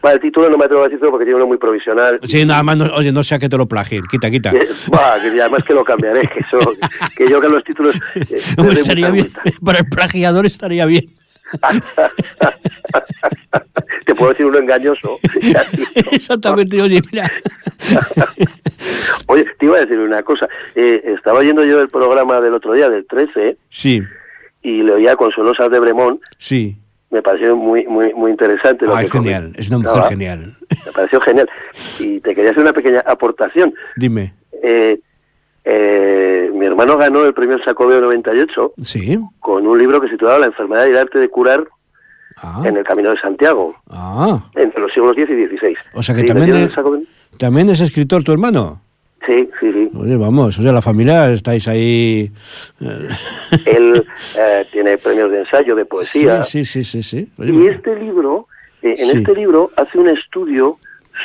[0.00, 2.20] Para el título no me atrevo a decirlo porque tiene uno muy provisional.
[2.28, 4.04] Sí, nada más, no- oye, no sea que te lo plagien.
[4.10, 4.52] Quita, quita.
[4.52, 4.68] Que
[5.40, 6.58] además que lo cambiaré, que, eso,
[7.16, 7.96] que yo que los títulos...
[8.14, 9.32] eh, doy estaría bien.
[9.64, 11.06] Para el plagiador estaría bien.
[14.06, 15.18] Te puedo decir uno engañoso.
[16.12, 17.30] Exactamente, oye, mira.
[19.26, 20.48] Oye, te iba a decir una cosa.
[20.74, 24.02] Eh, estaba oyendo yo el programa del otro día, del 13, Sí,
[24.62, 26.20] y le oía a Consuelo Saz de Bremón.
[26.38, 26.76] sí.
[27.10, 28.84] Me pareció muy muy muy interesante.
[28.84, 29.52] lo Ah, que es genial.
[29.56, 30.54] Es una mujer genial.
[30.84, 31.48] Me pareció genial.
[31.98, 33.72] Y te quería hacer una pequeña aportación.
[33.96, 34.34] Dime.
[34.62, 35.00] Eh,
[35.70, 39.18] eh, mi hermano ganó el premio Sacobeo 98 Sí.
[39.38, 41.64] con un libro que se titulaba La enfermedad y el arte de curar
[42.40, 42.62] Ah.
[42.64, 44.40] en el Camino de Santiago, Ah.
[44.54, 45.76] entre los siglos X y XVI.
[45.92, 46.72] O sea que Sí, también es-
[47.36, 48.80] ¿También es escritor tu hermano?
[49.26, 49.90] Sí, sí, sí.
[49.94, 52.30] Oye, vamos, o sea, la familia estáis ahí.
[52.80, 53.08] eh,
[53.66, 54.06] Él
[54.38, 56.42] eh, tiene premios de ensayo, de poesía.
[56.44, 57.18] Sí, sí, sí, sí.
[57.26, 57.32] sí.
[57.38, 58.46] Oye, Y este libro,
[58.82, 59.18] eh, en Sí.
[59.18, 60.78] este libro hace un estudio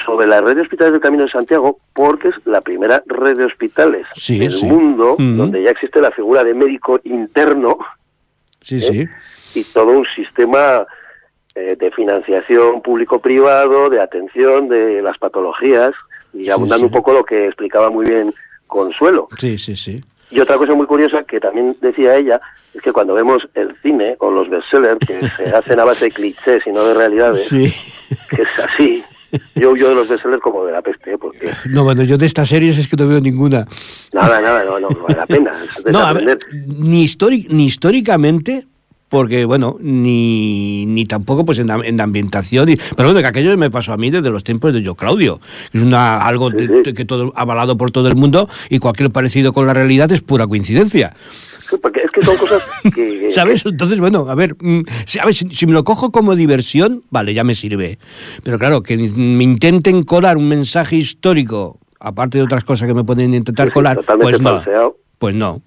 [0.06, 3.46] sobre la red de hospitales del Camino de Santiago, porque es la primera red de
[3.46, 4.66] hospitales Sí, del sí.
[4.66, 7.78] mundo donde ya existe la figura de médico interno
[8.62, 9.08] Sí, sí.
[9.56, 10.86] y todo un sistema
[11.56, 15.94] eh, de financiación público-privado, de atención de las patologías,
[16.34, 18.34] y abundando un poco lo que explicaba muy bien
[18.66, 19.28] Consuelo.
[19.38, 20.04] Sí, sí, sí.
[20.32, 22.42] Y otra cosa muy curiosa que también decía ella
[22.74, 26.12] es que cuando vemos el cine o los bestsellers que se hacen a base de
[26.12, 27.72] clichés y no de realidades, Sí.
[28.32, 29.04] que es así.
[29.56, 31.18] Yo huyo de los bestsellers como de la peste, ¿eh?
[31.20, 33.66] porque No, bueno, yo de estas series es que no veo ninguna.
[34.14, 35.52] nada, nada, no, no, no vale la pena.
[35.86, 36.78] es No, a ver, desaprender.
[36.80, 38.66] ni, histori- ni históricamente,
[39.10, 42.70] porque, bueno, ni, ni tampoco pues en, la- en la ambientación.
[42.70, 45.40] y- pero bueno, que aquello me pasó a mí desde los tiempos de Yo Claudio.
[45.72, 49.54] Es una, algo de- Sí, que todo avalado por todo el mundo y cualquier parecido
[49.54, 51.16] con la realidad es pura coincidencia.
[51.74, 52.62] Sí, porque es que son cosas
[52.96, 53.32] que...
[53.32, 53.66] ¿Sabes?
[53.66, 57.04] Entonces, bueno, a ver, mm, si, a ver, si, si me lo cojo como diversión,
[57.10, 57.98] vale, ya me sirve.
[58.44, 63.04] Pero claro, que me intenten colar un mensaje histórico, aparte de otras cosas que me
[63.04, 64.64] pueden intentar Sí, colar, pues no.
[65.18, 65.62] Pues no.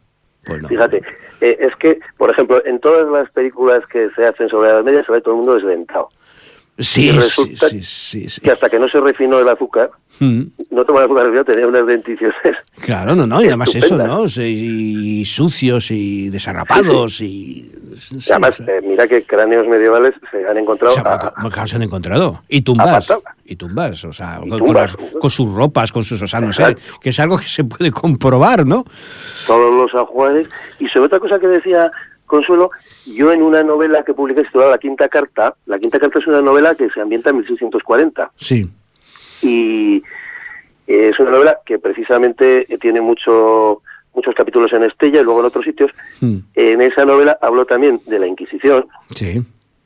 [0.45, 0.69] Pues no.
[0.69, 1.03] Fíjate,
[1.41, 4.85] eh, es que, por ejemplo, en todas las películas que se hacen sobre la Edad
[4.85, 6.09] Media se ve todo el mundo desdentado.
[6.79, 8.41] Sí, y sí, resulta sí, sí, sí.
[8.41, 11.87] Que hasta que no se refinó el azúcar, Mm, no tomaba azúcar refinado, tenía unas
[11.87, 12.35] denticiones.
[12.81, 13.99] Claro, no, no, y además eso.
[13.99, 14.25] ¿no?
[14.43, 17.71] Y, sucios y desarrapados y...
[18.31, 21.77] además, o sea, eh, mira que cráneos medievales se han encontrado a- han- claro, se
[21.77, 22.43] han encontrado.
[22.49, 23.13] Y tumbas.
[23.45, 24.97] Y tumbas, o sea, con, tumbas.
[24.97, 26.23] con las- con sus ropas, con sus...
[26.23, 28.85] O sea, no sé, que es algo que se puede comprobar, ¿no?
[29.47, 30.49] todos los ajuares.
[30.79, 31.91] Y sobre otra cosa que decía
[32.27, 32.71] Consuelo,
[33.07, 36.43] yo en una novela que publiqué titulada La Quinta Carta, La Quinta Carta es una
[36.43, 38.69] novela que se ambienta en 1640 Sí.
[39.43, 39.97] y
[40.87, 43.83] eh, es una novela que precisamente eh, tiene mucho,
[44.15, 45.91] muchos capítulos en Estella y luego en otros sitios.
[46.21, 49.43] Mm, En esa novela habló también de la Inquisición Sí.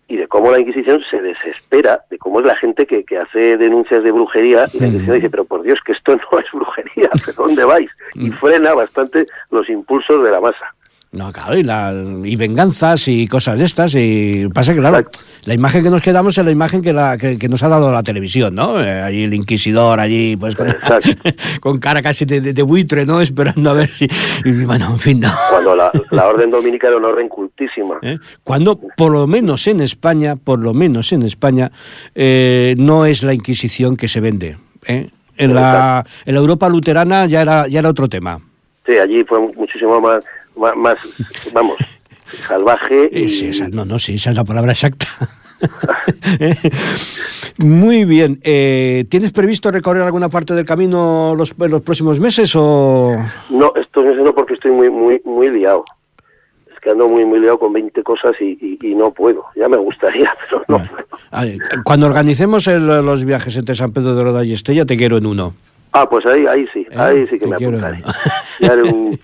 [0.08, 3.56] y de cómo la Inquisición se desespera, de cómo es la gente que, que hace
[3.56, 7.10] denuncias de brujería y la Inquisición dice, pero por Dios, que esto no es brujería,
[7.24, 7.90] ¿pero dónde vais?
[8.14, 10.74] Y frena bastante los impulsos de la masa.
[11.12, 11.92] No, claro, y, la-
[12.24, 13.96] y venganzas y cosas de estas.
[13.96, 15.04] Y pasa que, claro,
[15.44, 17.90] la imagen que nos quedamos es la imagen que, la, que, que nos ha dado
[17.92, 18.80] la televisión, ¿no?
[18.80, 20.56] Eh, allí el inquisidor, allí, pues
[21.60, 23.20] con, cara casi de, de- de buitre, ¿no?
[23.20, 24.06] Esperando a ver si.
[24.44, 25.32] Y bueno, en fin, no.
[25.50, 27.96] Cuando la, la orden dominica era una orden cultísima.
[28.02, 28.18] ¿eh?
[28.44, 31.72] Cuando, por lo menos en España, por lo menos en España,
[32.14, 34.58] eh, no es la Inquisición que se vende.
[34.86, 35.08] ¿eh?
[35.36, 38.38] En, la, en la Europa luterana ya era, ya era otro tema.
[38.86, 40.24] Sí, allí fue muchísimo más,
[40.56, 40.96] más,
[41.52, 41.76] vamos,
[42.48, 45.06] salvaje Eh, y sí, esa, no, no, sí, esa es la palabra exacta.
[47.58, 48.40] Muy bien.
[48.42, 53.14] eh, ¿Tienes previsto recorrer alguna parte del camino los, en los próximos meses o...?
[53.50, 55.84] no, esto es no porque estoy muy, muy, muy liado.
[56.72, 59.44] Es que ando muy, muy liado con 20 cosas y, y, y no puedo.
[59.56, 60.90] Ya me gustaría, pero no Bueno,
[61.42, 65.18] ver, cuando organicemos el- los viajes entre San Pedro de Roda y Estella, te quiero
[65.18, 65.54] en uno.
[65.92, 68.02] Ah, pues ahí, ahí sí, Eh, ahí sí que me apuntaré.
[68.60, 69.18] Ya haré un,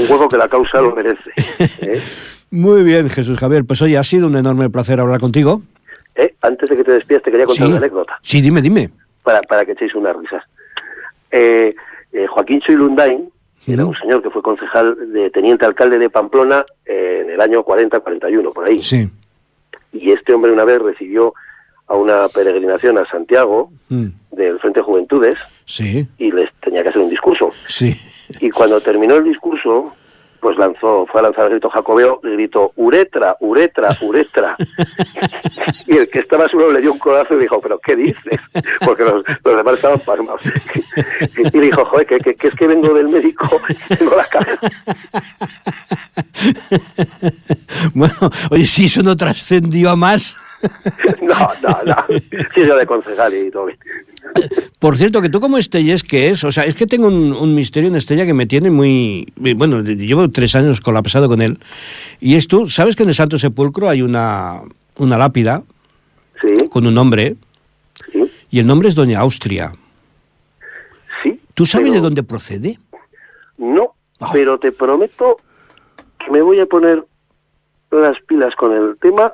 [0.00, 1.30] un juego que la causa lo merece.
[1.80, 2.00] ¿eh?
[2.50, 3.64] Muy bien, Jesús Javier.
[3.64, 5.62] Pues oye, ha sido un enorme placer hablar contigo.
[6.14, 6.34] ¿Eh?
[6.42, 8.18] Antes de que te despidas, te quería contar Sí, una anécdota.
[8.22, 8.90] sí, dime, dime.
[9.22, 10.42] para, para que echéis unas risas.
[11.30, 11.74] Eh,
[12.12, 13.28] eh, Joaquín Choilundain
[13.66, 13.90] era Ujú.
[13.90, 18.52] un señor que fue concejal de teniente alcalde de Pamplona eh, en el año 40-41,
[18.52, 18.78] por ahí.
[18.78, 19.10] Sí.
[19.92, 21.34] Y este hombre una vez recibió
[21.88, 27.02] a una peregrinación a Santiago Mm, del Frente Juventudes Sí, y les tenía que hacer
[27.02, 27.50] un discurso.
[27.68, 27.96] sí.
[28.40, 29.94] Y cuando terminó el discurso,
[30.40, 34.56] pues lanzó, fue a lanzar el grito jacobeo, y gritó, uretra, uretra, uretra.
[35.86, 37.96] y el que estaba a su lado le dio un codazo y dijo, pero ¿qué
[37.96, 38.40] dices?
[38.84, 40.42] Porque los, los demás estaban pasmados.
[41.52, 44.70] y dijo, joder, que, que, que es que vengo del médico y tengo la cabeza.
[47.94, 50.36] bueno, oye, si eso no trascendió a más.
[51.22, 52.04] no, no, no.
[52.54, 53.78] Sí, yo de concejal y todo bien.
[54.78, 56.42] Por cierto, que tú como Estelles, que es?
[56.44, 59.32] O sea, es que tengo un, un misterio en Estella que me tiene muy...
[59.36, 61.58] Bueno, llevo tres años colapsado con él.
[62.20, 64.62] Y es tú, ¿sabes que en el Santo Sepulcro hay una,
[64.98, 65.62] una lápida
[66.40, 67.36] Sí, con un nombre?
[68.12, 69.72] sí, Y el nombre es Doña Austria.
[71.22, 71.40] sí.
[71.54, 72.78] ¿Tú sabes pero- de dónde procede?
[73.58, 74.30] No, Ah.
[74.32, 75.36] pero te prometo
[76.18, 77.04] que me voy a poner
[77.90, 79.30] las pilas con el tema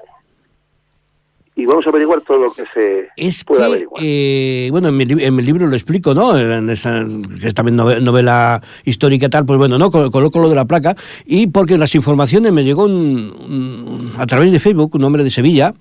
[1.54, 4.02] y vamos a averiguar todo lo que se Es pueda que, averiguar.
[4.04, 6.36] eh, bueno, en mi, en mi libro lo explico, ¿no?
[6.38, 7.06] En esa-
[7.40, 9.90] que es también nove- novela histórica y tal, pues bueno, ¿no?
[9.90, 10.96] Col- Coloco lo de la placa
[11.26, 15.30] y porque las informaciones me llegó un- un- a través de Facebook, un hombre de
[15.30, 15.74] Sevilla,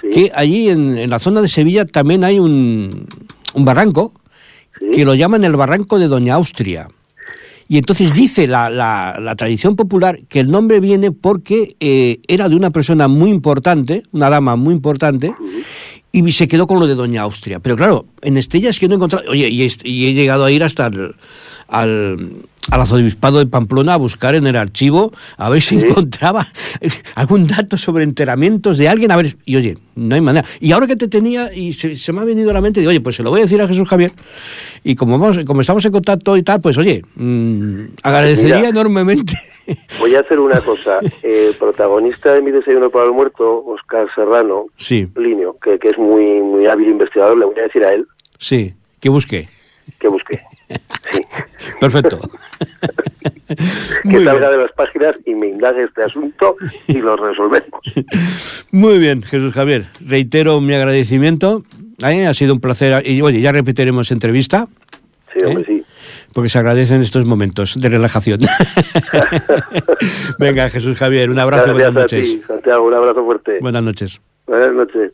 [0.00, 0.08] Sí.
[0.10, 3.06] que allí en, en la zona de Sevilla también hay un,
[3.54, 4.12] un barranco
[4.80, 4.86] Sí.
[4.92, 6.88] que lo llaman el barranco de Doña Austria.
[7.72, 12.54] Y entonces dice la, la- tradición popular que el nombre viene porque eh, era de
[12.54, 15.32] una persona muy importante, una dama muy importante,
[16.12, 17.60] y se quedó con lo de Doña Austria.
[17.60, 19.24] Pero claro, en Estella es que no he encontrado...
[19.30, 21.14] Oye, y he llegado a ir hasta el,
[21.68, 22.32] al,
[22.70, 25.86] al arzobispado de Pamplona a buscar en el archivo a ver si Sí.
[25.86, 26.46] encontraba
[27.16, 29.10] algún dato sobre enteramientos de alguien.
[29.10, 30.46] A ver, y oye, no hay manera.
[30.60, 32.90] Y ahora que te tenía, y se, se me ha venido a la mente, digo,
[32.90, 34.12] oye, pues se lo voy a decir a Jesús Javier.
[34.84, 38.68] Y como, vamos, como estamos en contacto y tal, pues oye, mm, agradecería Mira.
[38.68, 39.34] enormemente.
[40.00, 40.98] Voy a hacer una cosa.
[41.22, 45.98] El protagonista de mi desayuno para el muerto, Oscar Serrano, Sí, Linio, que, que es
[45.98, 48.04] muy, muy hábil investigador, le voy a decir a él
[48.38, 49.48] sí, que busque.
[50.00, 50.40] que busque.
[51.12, 51.20] Sí.
[51.80, 52.20] Perfecto.
[54.02, 54.52] Que Muy salga bien.
[54.52, 56.56] de las páginas y me indague este asunto
[56.88, 57.80] y lo resolvemos.
[58.70, 59.84] Muy bien, Jesús Javier.
[60.00, 61.62] Reitero mi agradecimiento.
[62.02, 62.26] ¿eh?
[62.26, 63.06] Ha sido un placer.
[63.06, 64.68] Y oye, ya repetiremos entrevista,
[65.34, 65.84] Sí, hombre, sí.
[66.32, 68.40] porque se agradecen estos momentos de relajación.
[70.38, 71.72] Venga, Jesús Javier, un abrazo.
[71.72, 72.24] Buenas a noches.
[72.26, 72.86] ti, Santiago.
[72.86, 73.58] Un abrazo fuerte.
[73.60, 74.20] Buenas noches.
[74.46, 75.12] Buenas noches.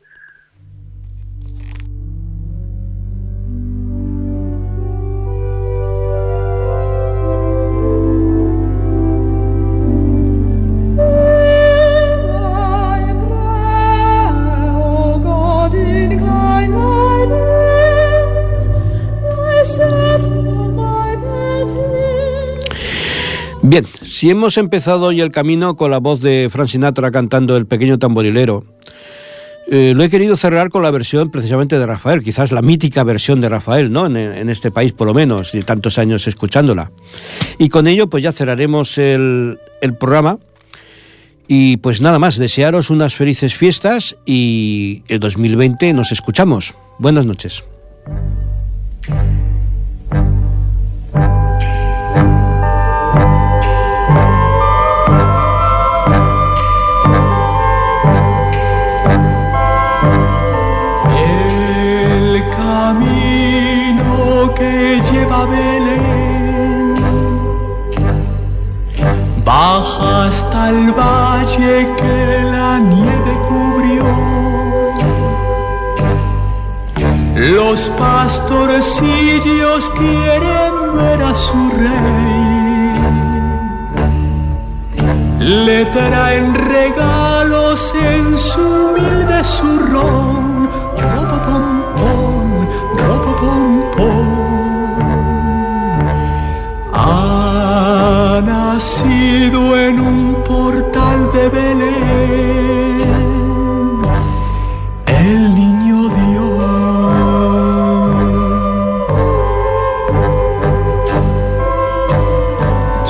[23.69, 27.67] Bien, si hemos empezado hoy el camino con la voz de Frank Sinatra cantando El
[27.67, 28.65] pequeño tamborilero,
[29.71, 33.43] eh, lo he querido cerrar con la versión precisamente de Rafael, quizás la mítica versión
[33.43, 34.07] de Rafael, ¿no?
[34.07, 36.93] En, este país, por lo menos, y tantos años escuchándola.
[37.59, 40.39] Y con ello, pues ya cerraremos el, el programa.
[41.47, 46.75] Y pues nada más, desearos unas felices fiestas y el 2020 nos escuchamos.
[46.99, 47.65] Buenas noches.
[70.69, 74.05] Lleva a Belén baja hasta el valle que la nieve cubrió.
[77.57, 82.95] Los pastorcillos quieren ver a su rey.
[85.41, 90.69] Le traen regalos en su humilde zurrón.
[90.99, 91.83] Ropa pom
[93.41, 94.29] pom, pom.
[96.93, 100.18] Ha nacido en un
[101.51, 102.99] de Belén
[105.07, 106.65] el niño Dios.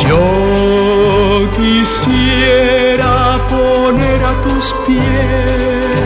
[0.07, 3.15] Yo quisiera
[3.49, 5.99] poner a tus pies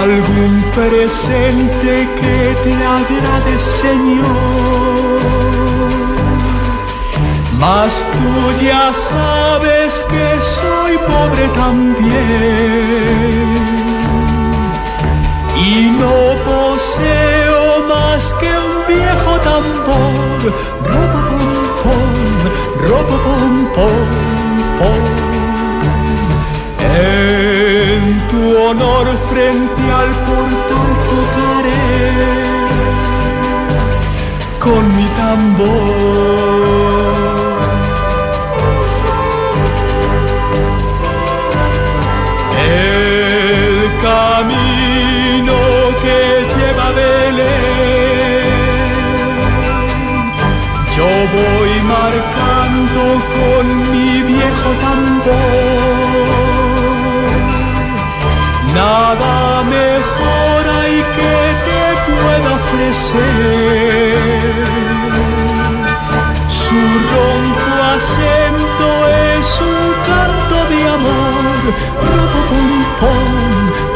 [0.00, 4.63] algún presente que te agrade, Señor.
[7.66, 8.28] Mas tú
[8.62, 12.12] ya sabes que soy pobre también
[15.56, 20.40] y no poseo más que un viejo tambor.
[20.92, 22.14] Ropa pom pom,
[22.86, 24.08] ropa pom pom
[24.78, 25.04] pom.
[27.06, 31.86] En tu honor frente al portal tocaré
[34.60, 37.13] con mi tambor.
[53.36, 55.24] Con mi viejo tambor.
[58.74, 61.36] Nada mejor hay que
[61.66, 64.14] te pueda ofrecer.
[66.48, 66.80] Su
[67.12, 68.86] ronco acento
[69.36, 71.60] es un canto de amor.
[72.08, 73.28] Ropo pom pom,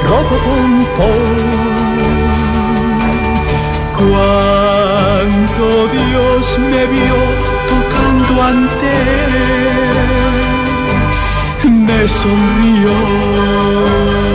[0.09, 1.59] ropo pom pom.
[3.98, 7.57] Cuánto Dios me vio
[8.39, 8.95] levanté,
[11.64, 14.28] me sonrió.